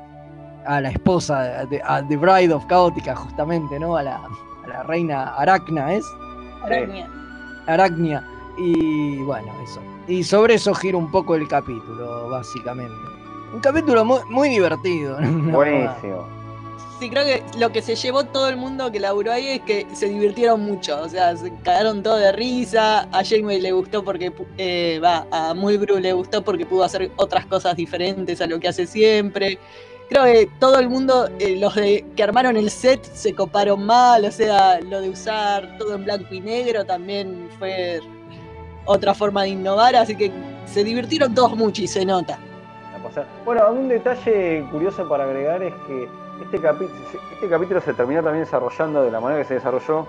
[0.65, 3.95] a la esposa, de, a The Bride of Caótica, justamente, ¿no?
[3.95, 6.05] A la, a la reina Aracna, ¿es?
[6.63, 7.09] Aracnia.
[7.67, 8.23] Aracnia.
[8.59, 9.79] Y bueno, eso.
[10.07, 12.95] Y sobre eso gira un poco el capítulo, básicamente.
[13.53, 15.19] Un capítulo muy, muy divertido.
[15.21, 15.55] ¿no?
[15.55, 16.27] Buenísimo.
[16.99, 19.87] Sí, creo que lo que se llevó todo el mundo que laburó ahí es que
[19.93, 21.01] se divirtieron mucho.
[21.01, 23.07] O sea, se cagaron todo de risa.
[23.13, 24.33] A Janeway le gustó porque.
[24.57, 28.67] eh, va, a Mulgrew le gustó porque pudo hacer otras cosas diferentes a lo que
[28.67, 29.57] hace siempre.
[30.09, 34.25] Creo que todo el mundo, eh, los de, que armaron el set, se coparon mal.
[34.25, 38.01] O sea, lo de usar todo en blanco y negro también fue
[38.85, 39.95] otra forma de innovar.
[39.95, 40.31] Así que
[40.65, 42.37] se divirtieron todos mucho y se nota.
[43.45, 46.07] Bueno, un detalle curioso para agregar es que
[46.43, 46.57] este,
[47.33, 50.07] este capítulo se terminó también desarrollando de la manera que se desarrolló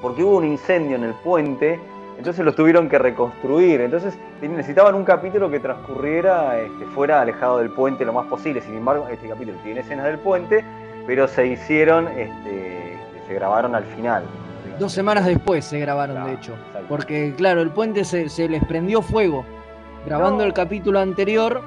[0.00, 1.80] porque hubo un incendio en el puente,
[2.16, 3.80] entonces lo tuvieron que reconstruir.
[3.80, 8.60] Entonces necesitaban un capítulo que transcurriera este, fuera alejado del puente lo más posible.
[8.60, 10.64] Sin embargo, este capítulo tiene escenas del puente,
[11.06, 12.96] pero se hicieron, este,
[13.26, 14.22] se grabaron al final.
[14.78, 16.54] Dos semanas después se grabaron, de hecho.
[16.88, 19.44] Porque, claro, el puente se, se les prendió fuego.
[20.06, 20.44] Grabando No.
[20.44, 21.60] el capítulo anterior,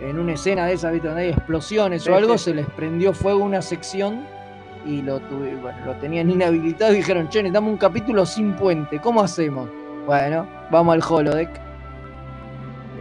[0.00, 1.08] en una escena de esas, ¿viste?
[1.08, 2.44] donde hay explosiones Sí, o algo, sí.
[2.44, 4.24] se les prendió fuego una sección
[4.86, 9.00] y lo, tuve- bueno, lo tenían inhabilitado y dijeron, che, necesitamos un capítulo sin puente,
[9.00, 9.68] ¿cómo hacemos?
[10.06, 11.48] Bueno, vamos al holodeck.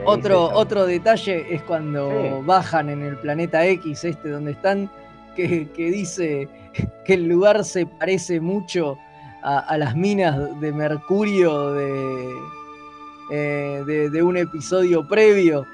[0.05, 2.45] Otro, otro detalle es cuando Sí.
[2.45, 4.89] bajan en el planeta X, este donde están,
[5.35, 6.47] que, que dice
[7.05, 8.97] que el lugar se parece mucho
[9.43, 12.33] a, las minas de Mercurio de,
[13.31, 15.65] eh, de, de un episodio previo.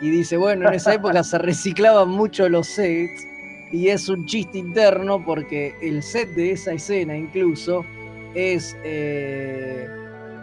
[0.00, 3.26] Y dice, bueno, en esa época se reciclaban mucho los sets.
[3.72, 7.84] Y es un chiste interno porque el set de esa escena incluso
[8.34, 9.86] es, eh,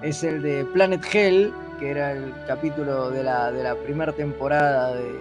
[0.04, 4.94] es el de Planet Hell, que era el capítulo de la, de la primera temporada
[4.96, 5.12] de,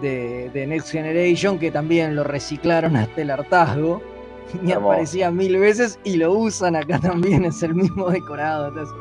[0.00, 4.00] de, de Next Generation, que también lo reciclaron hasta el hartazgo.
[4.62, 4.92] Y Hermoso.
[4.92, 8.68] aparecía mil veces y lo usan acá también, es el mismo decorado.
[8.68, 8.94] Entonces,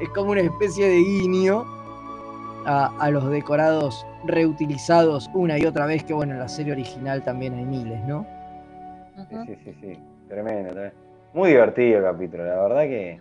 [0.00, 1.64] es como una especie de guiño
[2.66, 7.22] a, a los decorados reutilizados una y otra vez, que bueno, en la serie original
[7.24, 8.26] también hay miles, ¿no?
[9.28, 9.98] Sí, sí, sí, sí.
[10.28, 10.96] Tremendo, tremendo.
[11.34, 13.20] Muy divertido el capítulo, la verdad que,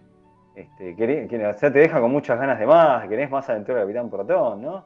[0.56, 3.82] este, querí- que- o sea, te deja con muchas ganas de más, querés más aventura
[3.82, 4.86] Capitán Protón, ¿no?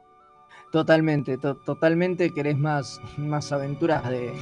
[0.72, 4.32] Totalmente, to- totalmente querés más, más aventuras de,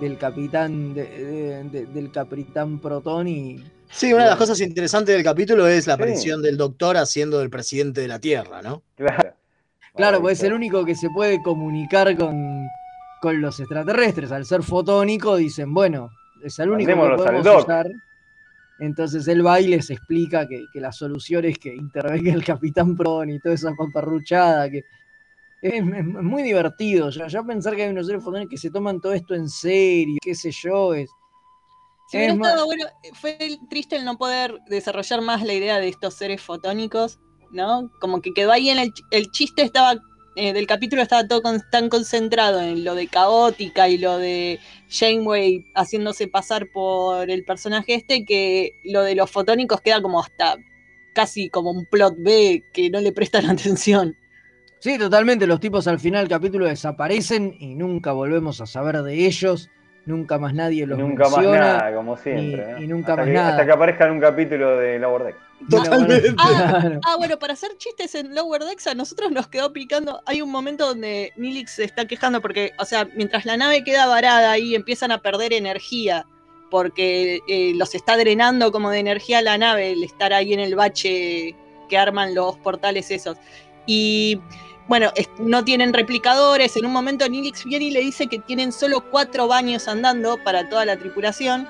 [0.00, 3.62] del capitán, de- de- de- del capitán Protón y...
[3.88, 6.02] Sí, una de las cosas interesantes del capítulo es la Sí.
[6.02, 8.82] aparición del doctor haciendo del presidente de la Tierra, ¿no?
[8.96, 9.34] Claro.
[9.94, 12.66] Claro, pues es el único que se puede comunicar con,
[13.22, 14.30] con los extraterrestres.
[14.32, 16.10] Al ser fotónico, dicen, bueno,
[16.44, 17.88] es el único que podemos usar.
[18.78, 22.94] Entonces él va y les explica que, que la solución es que intervenga el Capitán
[22.94, 24.84] Pron y toda esa paparruchada, que
[25.68, 27.10] es, muy divertido.
[27.10, 30.18] Ya, ya pensar que hay unos seres fotónicos que se toman todo esto en serio,
[30.22, 31.10] qué sé yo, es...
[32.08, 33.36] Si hubiera es más- estado bueno, fue
[33.68, 37.18] triste el no poder desarrollar más la idea de estos seres fotónicos,
[37.50, 37.90] ¿no?
[38.00, 39.94] Como que quedó ahí en el, el chiste estaba
[40.38, 44.60] eh, del capítulo estaba todo con- tan concentrado en lo de caótica y lo de
[44.90, 50.56] Janeway haciéndose pasar por el personaje este que lo de los fotónicos queda como hasta
[51.14, 54.14] casi como un plot B que no le prestan atención.
[54.78, 55.46] Sí, totalmente.
[55.46, 59.70] Los tipos al final del capítulo desaparecen y nunca volvemos a saber de ellos.
[60.04, 61.58] Nunca más nadie los Nunca más menciona.
[61.58, 62.64] nada, como siempre.
[62.68, 62.82] y- ¿no?
[62.82, 63.48] y nunca hasta más que, nada.
[63.50, 65.36] Hasta que aparezca en un capítulo de Lower Deck.
[66.38, 70.22] Ah, ah, bueno, para hacer chistes en Lower Decks a nosotros nos quedó picando.
[70.26, 74.06] Hay un momento donde Nilix se está quejando porque, o sea, mientras la nave queda
[74.06, 76.26] varada ahí empiezan a perder energía
[76.70, 80.74] porque eh, los está drenando como de energía la nave el estar ahí en el
[80.74, 81.54] bache
[81.88, 83.38] que arman los portales esos.
[83.86, 84.40] Y
[84.88, 86.76] bueno, es- no tienen replicadores.
[86.76, 90.68] En un momento Nilix viene y le dice que tienen solo cuatro baños andando para
[90.68, 91.66] toda la tripulación.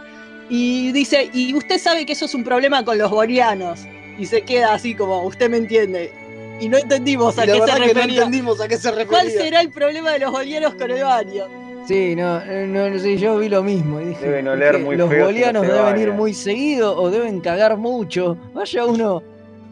[0.48, 3.80] Y dice, y usted sabe que eso es un problema con los bolianos.
[4.18, 6.12] Y se queda así como, usted me entiende.
[6.60, 8.16] Y no entendimos a qué se verdad que no refería.
[8.22, 9.08] entendimos a qué se refería.
[9.08, 11.44] ¿Cuál será el problema de los bolianos con el baño?
[11.86, 14.00] Sí, no, eh, no, no sé, yo vi lo mismo.
[14.00, 17.40] Y dije, Deben ¿por oler muy los feo bolianos deben ir muy seguido o deben
[17.40, 18.36] cagar mucho.
[18.54, 19.22] Vaya uno,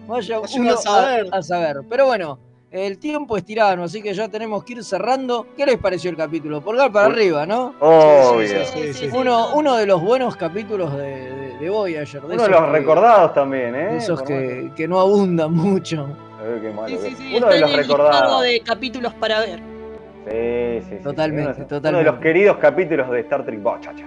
[0.06, 1.26] vaya, uno a saber.
[1.32, 1.76] a saber.
[1.88, 2.38] Pero bueno,
[2.70, 5.46] el tiempo es tirano, así que ya tenemos que ir cerrando.
[5.56, 6.60] ¿Qué les pareció el capítulo?
[6.60, 7.74] Pulgar para arriba, ¿no?
[7.80, 8.48] Obvio.
[9.14, 12.24] Uno, uno de los buenos capítulos de, de, de Voyager.
[12.24, 13.96] Uno de los que- recordados también, ¿eh?
[13.96, 16.08] Esos que, que no abundan mucho.
[16.42, 18.42] Eh, qué malo Sí, que- sí, sí, Uno está de los el recordados.
[18.42, 19.60] de capítulos para ver.
[20.26, 21.02] Sí, sí, sí.
[21.02, 22.04] Totalmente, Uno, Uno totalmente.
[22.04, 24.04] de los queridos capítulos de Star Trek Bochacha.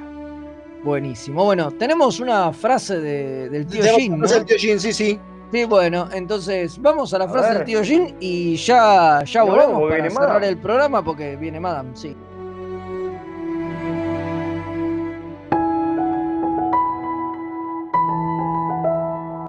[0.84, 1.43] Buenísimo.
[1.45, 4.28] Bueno, tenemos una frase de- del tío Jin, ¿no?
[4.28, 5.20] del tío Jin, sí, sí.
[5.52, 7.58] Sí, bueno, entonces vamos a la A frase ver.
[7.60, 10.48] del tío Jin y ya, ya volvemos para viene cerrar Madame.
[10.50, 12.16] el programa porque viene Madame, sí.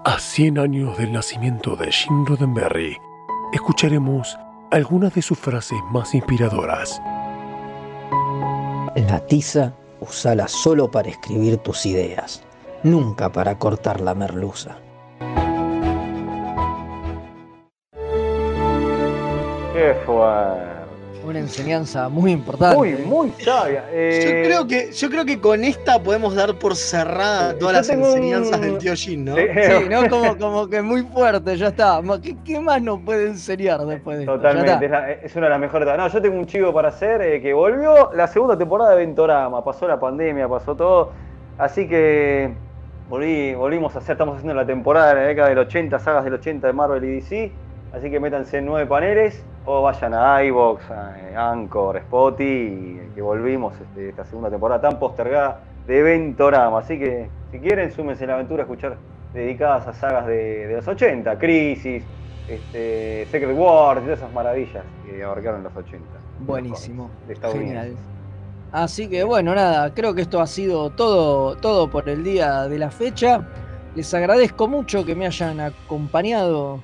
[0.05, 2.97] A 100 años del nacimiento de Jim Roddenberry,
[3.53, 4.37] escucharemos
[4.71, 7.01] algunas de sus frases más inspiradoras.
[8.95, 12.41] La tiza usala solo para escribir tus ideas,
[12.83, 14.77] nunca para cortar la merluza.
[20.05, 20.79] Fuerte.
[21.21, 22.77] Una enseñanza muy importante.
[22.77, 23.83] Muy, muy sabia.
[23.91, 27.89] Eh, Yo creo que, yo creo que con esta podemos dar por cerrada todas las
[27.89, 29.35] un- enseñanzas del tío Jin, ¿no?
[29.35, 29.41] Sí.
[29.53, 30.09] Sí, ¿no?
[30.09, 32.01] Como, como que muy fuerte, ya está.
[32.23, 34.35] ¿Qué, qué más nos puede enseñar después de esto?
[34.37, 35.87] Totalmente, es, la- es una de las mejores.
[35.97, 39.61] No, yo tengo un chivo para hacer eh, que volvió la segunda temporada de Ventorama.
[39.63, 41.11] Pasó la pandemia, pasó todo.
[41.57, 42.49] Así que
[43.09, 46.35] volví, volvimos a hacer, estamos haciendo la temporada de la década del 80, sagas del
[46.35, 47.51] 80 de Marvel y DC.
[47.93, 53.21] Así que métanse en nueve paneles o vayan a iVox, a Anchor, Spotify, y que
[53.21, 56.79] volvimos este, esta segunda temporada tan postergada de Ventorama.
[56.79, 58.97] Así que si quieren, súmense a la aventura a escuchar
[59.33, 62.03] dedicadas a sagas de, de los 80, Crisis,
[62.47, 66.05] este, Secret Wars y todas esas maravillas que abarcaron los 80.
[66.39, 67.09] Buenísimo.
[67.27, 67.87] de Estados Genial.
[67.87, 68.01] Unidos.
[68.71, 72.77] Así que bueno, nada, creo que esto ha sido todo, todo por el día de
[72.77, 73.47] la fecha.
[73.95, 76.79] Les agradezco mucho que me hayan acompañado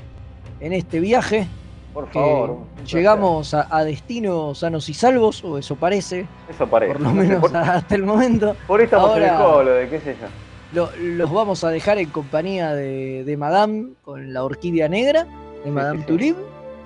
[0.60, 1.47] en este viaje.
[1.93, 2.58] Por favor.
[2.86, 6.28] llegamos a, a destino sanos y salvos, o eso parece.
[6.49, 6.93] Eso parece.
[6.93, 8.56] Por lo menos Por, hasta el momento.
[8.68, 10.28] por ahí estamos en el Ahora- colo, de qué sé yo.
[10.74, 15.26] Lo- los vamos a dejar en compañía de, de Madame con la orquídea negra,
[15.64, 16.36] de Madame Tulip.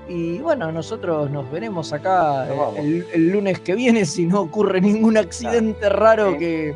[0.08, 4.82] Y bueno, nosotros nos veremos acá Nos eh, el lunes que viene si no ocurre
[4.82, 6.76] ningún accidente raro que,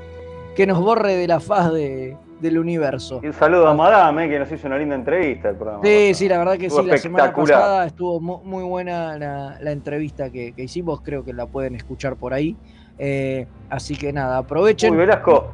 [0.56, 3.20] que nos borre de la faz de, del universo.
[3.24, 5.84] Y un saludo a Madame, eh, que nos hizo una linda entrevista el programa.
[5.84, 9.58] Sí, sí, la verdad que Estuvo sí, la semana pasada estuvo mu- muy buena la,
[9.60, 12.56] la entrevista que, que hicimos, creo que la pueden escuchar por ahí.
[13.00, 14.92] Eh, así que nada, aprovechen.
[14.92, 15.48] Uy, Velasco,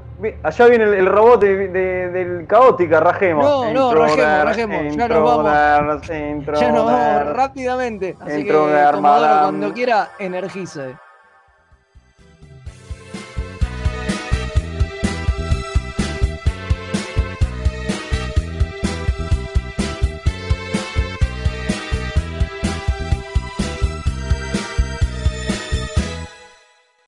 [0.43, 3.45] allá viene el, el robot de- de- del Caótica, rajemos.
[3.45, 6.01] No, no, rajemos, rajemos, ya nos vamos.
[6.59, 8.15] Ya nos vamos rápidamente.
[8.19, 10.95] Así que, cuando quiera, energice.